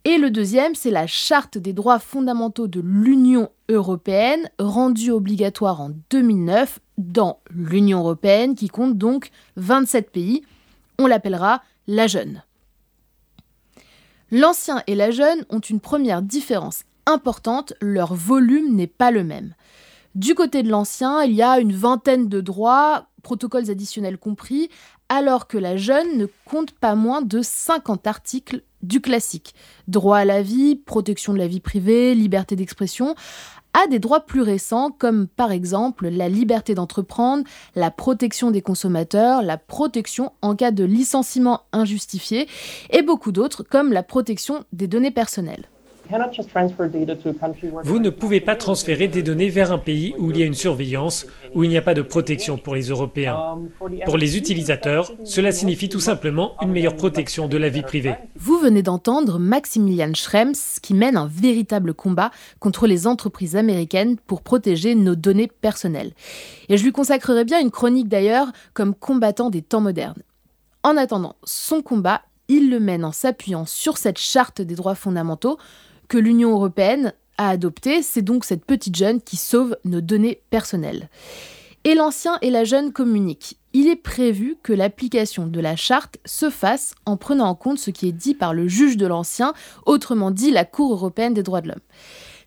Et 0.06 0.18
le 0.18 0.32
deuxième, 0.32 0.76
c'est 0.76 0.92
la 0.92 1.08
Charte 1.08 1.58
des 1.58 1.74
droits 1.74 2.00
fondamentaux 2.00 2.68
de 2.68 2.80
l'Union 2.80 3.50
européenne, 3.68 4.50
rendue 4.58 5.12
obligatoire 5.12 5.82
en 5.82 5.92
2009 6.10 6.80
dans 6.98 7.40
l'Union 7.50 8.00
européenne, 8.00 8.56
qui 8.56 8.70
compte 8.70 8.98
donc 8.98 9.30
27 9.58 10.10
pays. 10.10 10.44
On 11.00 11.08
l'appellera 11.08 11.62
la 11.88 12.08
jeune. 12.08 12.44
L'ancien 14.32 14.84
et 14.88 14.96
la 14.96 15.12
jeune 15.12 15.46
ont 15.50 15.60
une 15.60 15.80
première 15.80 16.22
différence 16.22 16.84
importante, 17.06 17.74
leur 17.82 18.14
volume 18.14 18.76
n'est 18.76 18.88
pas 18.88 19.12
le 19.12 19.24
même. 19.24 19.54
Du 20.16 20.36
côté 20.36 20.64
de 20.64 20.70
l'ancien, 20.70 21.24
il 21.24 21.34
y 21.34 21.42
a 21.42 21.60
une 21.60 21.74
vingtaine 21.74 22.30
de 22.30 22.42
droits, 22.42 23.08
protocoles 23.24 23.70
additionnels 23.70 24.18
compris, 24.18 24.70
alors 25.10 25.48
que 25.48 25.58
la 25.58 25.78
jeune 25.78 26.18
ne 26.18 26.28
compte 26.46 26.72
pas 26.72 26.96
moins 26.96 27.22
de 27.22 27.42
50 27.42 28.08
articles 28.08 28.64
du 28.84 29.02
classique. 29.02 29.54
Droit 29.88 30.18
à 30.18 30.26
la 30.26 30.42
vie, 30.42 30.76
protection 30.76 31.34
de 31.34 31.38
la 31.38 31.48
vie 31.48 31.60
privée, 31.60 32.16
liberté 32.16 32.56
d'expression, 32.56 33.16
à 33.74 33.88
des 33.88 34.00
droits 34.00 34.22
plus 34.22 34.42
récents 34.42 34.92
comme 34.92 35.28
par 35.28 35.52
exemple 35.52 36.08
la 36.08 36.30
liberté 36.30 36.76
d'entreprendre, 36.76 37.44
la 37.76 37.92
protection 37.92 38.52
des 38.52 38.62
consommateurs, 38.62 39.42
la 39.42 39.58
protection 39.58 40.32
en 40.42 40.56
cas 40.56 40.72
de 40.72 40.84
licenciement 40.84 41.62
injustifié 41.72 42.48
et 42.90 43.02
beaucoup 43.02 43.32
d'autres 43.32 43.64
comme 43.64 43.94
la 43.94 44.04
protection 44.04 44.64
des 44.74 44.88
données 44.88 45.12
personnelles. 45.12 45.70
Vous 47.84 48.00
ne 48.00 48.10
pouvez 48.10 48.40
pas 48.40 48.56
transférer 48.56 49.08
des 49.08 49.22
données 49.22 49.50
vers 49.50 49.72
un 49.72 49.78
pays 49.78 50.16
où 50.18 50.32
il 50.32 50.38
y 50.38 50.44
a 50.44 50.46
une 50.46 50.56
surveillance, 50.56 51.28
où 51.54 51.64
il 51.64 51.70
n'y 51.70 51.78
a 51.78 51.84
pas 51.84 51.94
de 51.94 52.02
protection 52.02 52.58
pour 52.58 52.74
les 52.74 52.90
Européens. 52.90 53.60
Pour 54.06 54.18
les 54.18 54.36
utilisateurs, 54.36 55.12
cela 55.24 55.52
signifie 55.52 55.88
tout 55.88 56.00
simplement 56.00 56.56
une 56.62 56.72
meilleure 56.72 56.96
protection 56.96 57.48
de 57.48 57.58
la 57.58 57.70
vie 57.70 57.84
privée. 57.84 58.16
Vous 58.36 58.58
venez 58.58 58.82
d'entendre 58.82 59.38
Maximilian 59.38 60.14
Schrems 60.16 60.80
qui 60.82 60.96
mène 60.96 61.16
un 61.16 61.28
véritable 61.28 61.94
combat 61.94 62.32
contre 62.60 62.88
les 62.88 63.06
entreprises 63.06 63.56
américaines 63.56 64.18
pour 64.18 64.42
protéger 64.42 64.96
nos 64.96 65.16
données 65.16 65.48
personnelles. 65.48 66.14
Et 66.70 66.78
je 66.78 66.84
lui 66.84 66.92
consacrerai 66.92 67.46
bien 67.46 67.62
une 67.62 67.72
chronique 67.72 68.08
d'ailleurs 68.08 68.48
comme 68.74 68.96
combattant 68.96 69.52
des 69.52 69.62
temps 69.62 69.82
modernes. 69.82 70.24
En 70.82 70.98
attendant 70.98 71.36
son 71.44 71.82
combat, 71.82 72.22
il 72.48 72.72
le 72.72 72.80
mène 72.80 73.06
en 73.06 73.12
s'appuyant 73.12 73.66
sur 73.66 73.98
cette 73.98 74.18
charte 74.18 74.62
des 74.62 74.76
droits 74.76 74.96
fondamentaux 74.96 75.60
que 76.10 76.18
l'Union 76.18 76.52
européenne 76.52 77.14
a 77.38 77.50
adopté. 77.50 78.02
C'est 78.02 78.22
donc 78.22 78.44
cette 78.44 78.66
petite 78.66 78.98
jeune 78.98 79.22
qui 79.22 79.38
sauve 79.38 79.78
nos 79.86 80.02
données 80.02 80.42
personnelles. 80.50 81.10
Et 81.86 81.96
l'ancien 81.96 82.38
et 82.42 82.50
la 82.50 82.66
jeune 82.66 82.92
communiquent. 82.92 83.56
Il 83.72 83.88
est 83.88 83.96
prévu 83.96 84.58
que 84.62 84.74
l'application 84.74 85.48
de 85.48 85.60
la 85.62 85.78
charte 85.78 86.18
se 86.26 86.50
fasse 86.50 86.94
en 87.06 87.16
prenant 87.16 87.46
en 87.46 87.56
compte 87.56 87.80
ce 87.80 87.92
qui 87.92 88.08
est 88.08 88.12
dit 88.12 88.34
par 88.34 88.54
le 88.54 88.68
juge 88.68 88.98
de 88.98 89.08
l'ancien, 89.08 89.54
autrement 89.86 90.32
dit 90.32 90.52
la 90.52 90.66
Cour 90.66 90.92
européenne 90.92 91.34
des 91.34 91.44
droits 91.44 91.62
de 91.62 91.70
l'homme. 91.70 91.80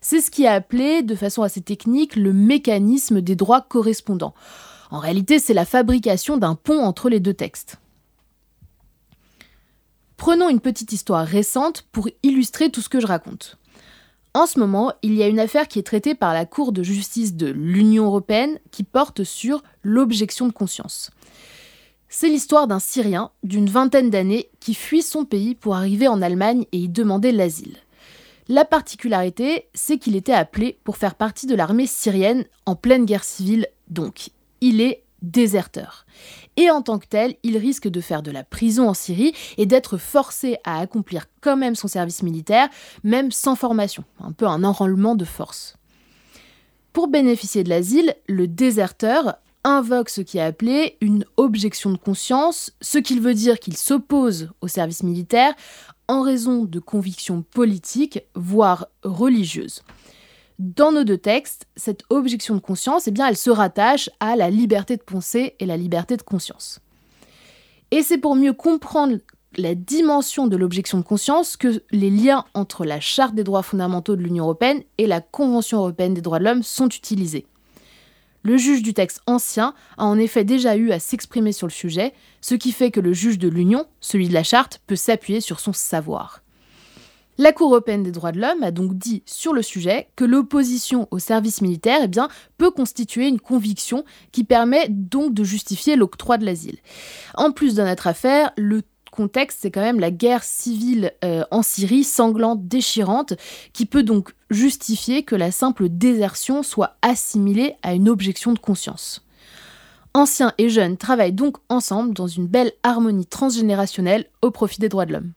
C'est 0.01 0.21
ce 0.21 0.29
qui 0.29 0.43
est 0.43 0.47
appelé, 0.47 1.01
de 1.01 1.15
façon 1.15 1.41
assez 1.41 1.61
technique, 1.61 2.17
le 2.17 2.33
mécanisme 2.33 3.21
des 3.21 3.35
droits 3.35 3.61
correspondants. 3.61 4.35
En 4.91 4.99
réalité, 4.99 5.39
c'est 5.39 5.53
la 5.53 5.65
fabrication 5.65 6.37
d'un 6.37 6.55
pont 6.55 6.83
entre 6.83 7.09
les 7.09 7.21
deux 7.21 7.33
textes. 7.33 7.77
Prenons 10.25 10.47
une 10.47 10.61
petite 10.61 10.93
histoire 10.93 11.27
récente 11.27 11.81
pour 11.91 12.07
illustrer 12.23 12.69
tout 12.69 12.79
ce 12.79 12.87
que 12.87 13.01
je 13.01 13.07
raconte. 13.07 13.57
En 14.33 14.45
ce 14.45 14.57
moment, 14.57 14.93
il 15.01 15.15
y 15.15 15.21
a 15.21 15.27
une 15.27 15.37
affaire 15.37 15.67
qui 15.67 15.79
est 15.79 15.83
traitée 15.83 16.15
par 16.15 16.33
la 16.33 16.45
Cour 16.45 16.71
de 16.71 16.81
justice 16.81 17.35
de 17.35 17.47
l'Union 17.47 18.05
européenne 18.05 18.57
qui 18.71 18.85
porte 18.85 19.25
sur 19.25 19.63
l'objection 19.81 20.47
de 20.47 20.53
conscience. 20.53 21.11
C'est 22.07 22.29
l'histoire 22.29 22.67
d'un 22.67 22.79
Syrien 22.79 23.31
d'une 23.43 23.69
vingtaine 23.69 24.09
d'années 24.09 24.49
qui 24.61 24.75
fuit 24.75 25.01
son 25.01 25.25
pays 25.25 25.55
pour 25.55 25.75
arriver 25.75 26.07
en 26.07 26.21
Allemagne 26.21 26.67
et 26.71 26.77
y 26.77 26.87
demander 26.87 27.33
l'asile. 27.33 27.75
La 28.47 28.63
particularité, 28.63 29.67
c'est 29.73 29.97
qu'il 29.97 30.15
était 30.15 30.31
appelé 30.31 30.77
pour 30.85 30.95
faire 30.95 31.15
partie 31.15 31.47
de 31.47 31.55
l'armée 31.55 31.85
syrienne 31.85 32.45
en 32.65 32.77
pleine 32.77 33.03
guerre 33.03 33.25
civile, 33.25 33.67
donc 33.89 34.29
il 34.61 34.79
est 34.79 35.02
déserteur 35.23 36.05
et 36.57 36.69
en 36.69 36.81
tant 36.81 36.99
que 36.99 37.07
tel, 37.07 37.35
il 37.43 37.57
risque 37.57 37.87
de 37.87 38.01
faire 38.01 38.21
de 38.21 38.31
la 38.31 38.43
prison 38.43 38.89
en 38.89 38.93
Syrie 38.93 39.33
et 39.57 39.65
d'être 39.65 39.97
forcé 39.97 40.57
à 40.63 40.79
accomplir 40.79 41.25
quand 41.41 41.57
même 41.57 41.75
son 41.75 41.87
service 41.87 42.23
militaire, 42.23 42.69
même 43.03 43.31
sans 43.31 43.55
formation, 43.55 44.03
un 44.19 44.31
peu 44.31 44.45
un 44.45 44.63
enrôlement 44.63 45.15
de 45.15 45.25
force. 45.25 45.75
Pour 46.91 47.07
bénéficier 47.07 47.63
de 47.63 47.69
l'asile, 47.69 48.15
le 48.27 48.47
déserteur 48.47 49.37
invoque 49.63 50.09
ce 50.09 50.21
qui 50.21 50.37
est 50.37 50.41
appelé 50.41 50.97
une 51.01 51.25
objection 51.37 51.91
de 51.91 51.97
conscience, 51.97 52.71
ce 52.81 52.99
qui 52.99 53.19
veut 53.19 53.33
dire 53.33 53.59
qu'il 53.59 53.77
s'oppose 53.77 54.49
au 54.61 54.67
service 54.67 55.03
militaire 55.03 55.53
en 56.07 56.21
raison 56.21 56.65
de 56.65 56.79
convictions 56.79 57.41
politiques, 57.41 58.19
voire 58.35 58.87
religieuses. 59.03 59.81
Dans 60.63 60.93
nos 60.93 61.03
deux 61.03 61.17
textes, 61.17 61.67
cette 61.75 62.05
objection 62.09 62.55
de 62.55 62.61
conscience, 62.61 63.09
eh 63.09 63.11
bien, 63.11 63.27
elle 63.27 63.35
se 63.35 63.49
rattache 63.49 64.09
à 64.21 64.37
la 64.37 64.49
liberté 64.49 64.95
de 64.95 65.01
pensée 65.01 65.57
et 65.59 65.65
la 65.65 65.75
liberté 65.75 66.15
de 66.15 66.21
conscience. 66.21 66.79
Et 67.91 68.01
c'est 68.01 68.17
pour 68.17 68.37
mieux 68.37 68.53
comprendre 68.53 69.17
la 69.57 69.75
dimension 69.75 70.47
de 70.47 70.55
l'objection 70.55 70.99
de 70.99 71.03
conscience 71.03 71.57
que 71.57 71.83
les 71.91 72.09
liens 72.09 72.45
entre 72.53 72.85
la 72.85 73.01
Charte 73.01 73.35
des 73.35 73.43
droits 73.43 73.61
fondamentaux 73.61 74.15
de 74.15 74.21
l'Union 74.21 74.45
européenne 74.45 74.83
et 74.97 75.05
la 75.05 75.19
Convention 75.19 75.79
européenne 75.79 76.13
des 76.13 76.21
droits 76.21 76.39
de 76.39 76.45
l'homme 76.45 76.63
sont 76.63 76.87
utilisés. 76.87 77.45
Le 78.43 78.55
juge 78.55 78.83
du 78.83 78.93
texte 78.93 79.19
ancien 79.27 79.73
a 79.97 80.05
en 80.05 80.17
effet 80.17 80.45
déjà 80.45 80.77
eu 80.77 80.91
à 80.91 80.99
s'exprimer 80.99 81.51
sur 81.51 81.67
le 81.67 81.73
sujet, 81.73 82.13
ce 82.39 82.55
qui 82.55 82.71
fait 82.71 82.89
que 82.89 83.01
le 83.01 83.11
juge 83.11 83.37
de 83.37 83.49
l'Union, 83.49 83.85
celui 83.99 84.29
de 84.29 84.33
la 84.33 84.43
Charte, 84.43 84.81
peut 84.87 84.95
s'appuyer 84.95 85.41
sur 85.41 85.59
son 85.59 85.73
savoir. 85.73 86.42
La 87.39 87.51
Cour 87.51 87.71
européenne 87.71 88.03
des 88.03 88.11
droits 88.11 88.31
de 88.31 88.39
l'homme 88.39 88.61
a 88.61 88.69
donc 88.69 88.95
dit 88.95 89.23
sur 89.25 89.53
le 89.53 89.63
sujet 89.63 90.07
que 90.15 90.23
l'opposition 90.23 91.07
au 91.09 91.17
service 91.17 91.61
militaire 91.61 92.01
eh 92.03 92.19
peut 92.57 92.69
constituer 92.69 93.27
une 93.27 93.39
conviction 93.39 94.05
qui 94.31 94.43
permet 94.43 94.87
donc 94.89 95.33
de 95.33 95.43
justifier 95.43 95.95
l'octroi 95.95 96.37
de 96.37 96.45
l'asile. 96.45 96.77
En 97.33 97.51
plus 97.51 97.73
de 97.73 97.81
notre 97.81 98.05
affaire, 98.05 98.51
le 98.55 98.83
contexte, 99.11 99.59
c'est 99.61 99.71
quand 99.71 99.81
même 99.81 99.99
la 99.99 100.11
guerre 100.11 100.43
civile 100.43 101.11
euh, 101.23 101.43
en 101.49 101.63
Syrie, 101.63 102.03
sanglante, 102.03 102.67
déchirante, 102.67 103.33
qui 103.73 103.87
peut 103.87 104.03
donc 104.03 104.35
justifier 104.51 105.23
que 105.23 105.35
la 105.35 105.51
simple 105.51 105.89
désertion 105.89 106.61
soit 106.61 106.97
assimilée 107.01 107.75
à 107.81 107.95
une 107.95 108.09
objection 108.09 108.53
de 108.53 108.59
conscience. 108.59 109.25
Anciens 110.13 110.53
et 110.59 110.69
jeunes 110.69 110.97
travaillent 110.97 111.33
donc 111.33 111.57
ensemble 111.69 112.13
dans 112.13 112.27
une 112.27 112.45
belle 112.45 112.73
harmonie 112.83 113.25
transgénérationnelle 113.25 114.27
au 114.43 114.51
profit 114.51 114.79
des 114.79 114.89
droits 114.89 115.07
de 115.07 115.13
l'homme. 115.13 115.33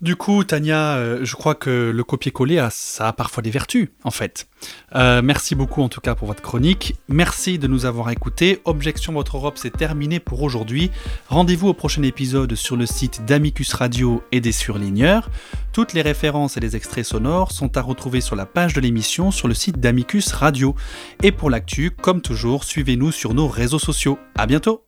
Du 0.00 0.16
coup, 0.16 0.44
Tania, 0.44 0.94
euh, 0.94 1.18
je 1.24 1.36
crois 1.36 1.54
que 1.54 1.90
le 1.94 2.04
copier-coller, 2.04 2.66
ça 2.70 3.08
a 3.08 3.12
parfois 3.12 3.42
des 3.42 3.50
vertus, 3.50 3.90
en 4.02 4.10
fait. 4.10 4.48
Euh, 4.94 5.20
merci 5.22 5.54
beaucoup 5.54 5.82
en 5.82 5.90
tout 5.90 6.00
cas 6.00 6.14
pour 6.14 6.26
votre 6.26 6.42
chronique. 6.42 6.94
Merci 7.08 7.58
de 7.58 7.66
nous 7.66 7.84
avoir 7.84 8.08
écoutés. 8.08 8.62
Objection 8.64 9.12
Votre 9.12 9.36
Europe, 9.36 9.58
c'est 9.58 9.76
terminé 9.76 10.18
pour 10.18 10.42
aujourd'hui. 10.42 10.90
Rendez-vous 11.28 11.68
au 11.68 11.74
prochain 11.74 12.02
épisode 12.02 12.54
sur 12.54 12.76
le 12.76 12.86
site 12.86 13.26
d'Amicus 13.26 13.74
Radio 13.74 14.22
et 14.32 14.40
des 14.40 14.52
surligneurs. 14.52 15.28
Toutes 15.74 15.92
les 15.92 16.02
références 16.02 16.56
et 16.56 16.60
les 16.60 16.76
extraits 16.76 17.04
sonores 17.04 17.52
sont 17.52 17.76
à 17.76 17.82
retrouver 17.82 18.22
sur 18.22 18.36
la 18.36 18.46
page 18.46 18.72
de 18.72 18.80
l'émission 18.80 19.30
sur 19.30 19.48
le 19.48 19.54
site 19.54 19.80
d'Amicus 19.80 20.32
Radio. 20.32 20.74
Et 21.22 21.30
pour 21.30 21.50
l'actu, 21.50 21.90
comme 21.90 22.22
toujours, 22.22 22.64
suivez-nous 22.64 23.12
sur 23.12 23.34
nos 23.34 23.48
réseaux 23.48 23.78
sociaux. 23.78 24.18
À 24.34 24.46
bientôt. 24.46 24.82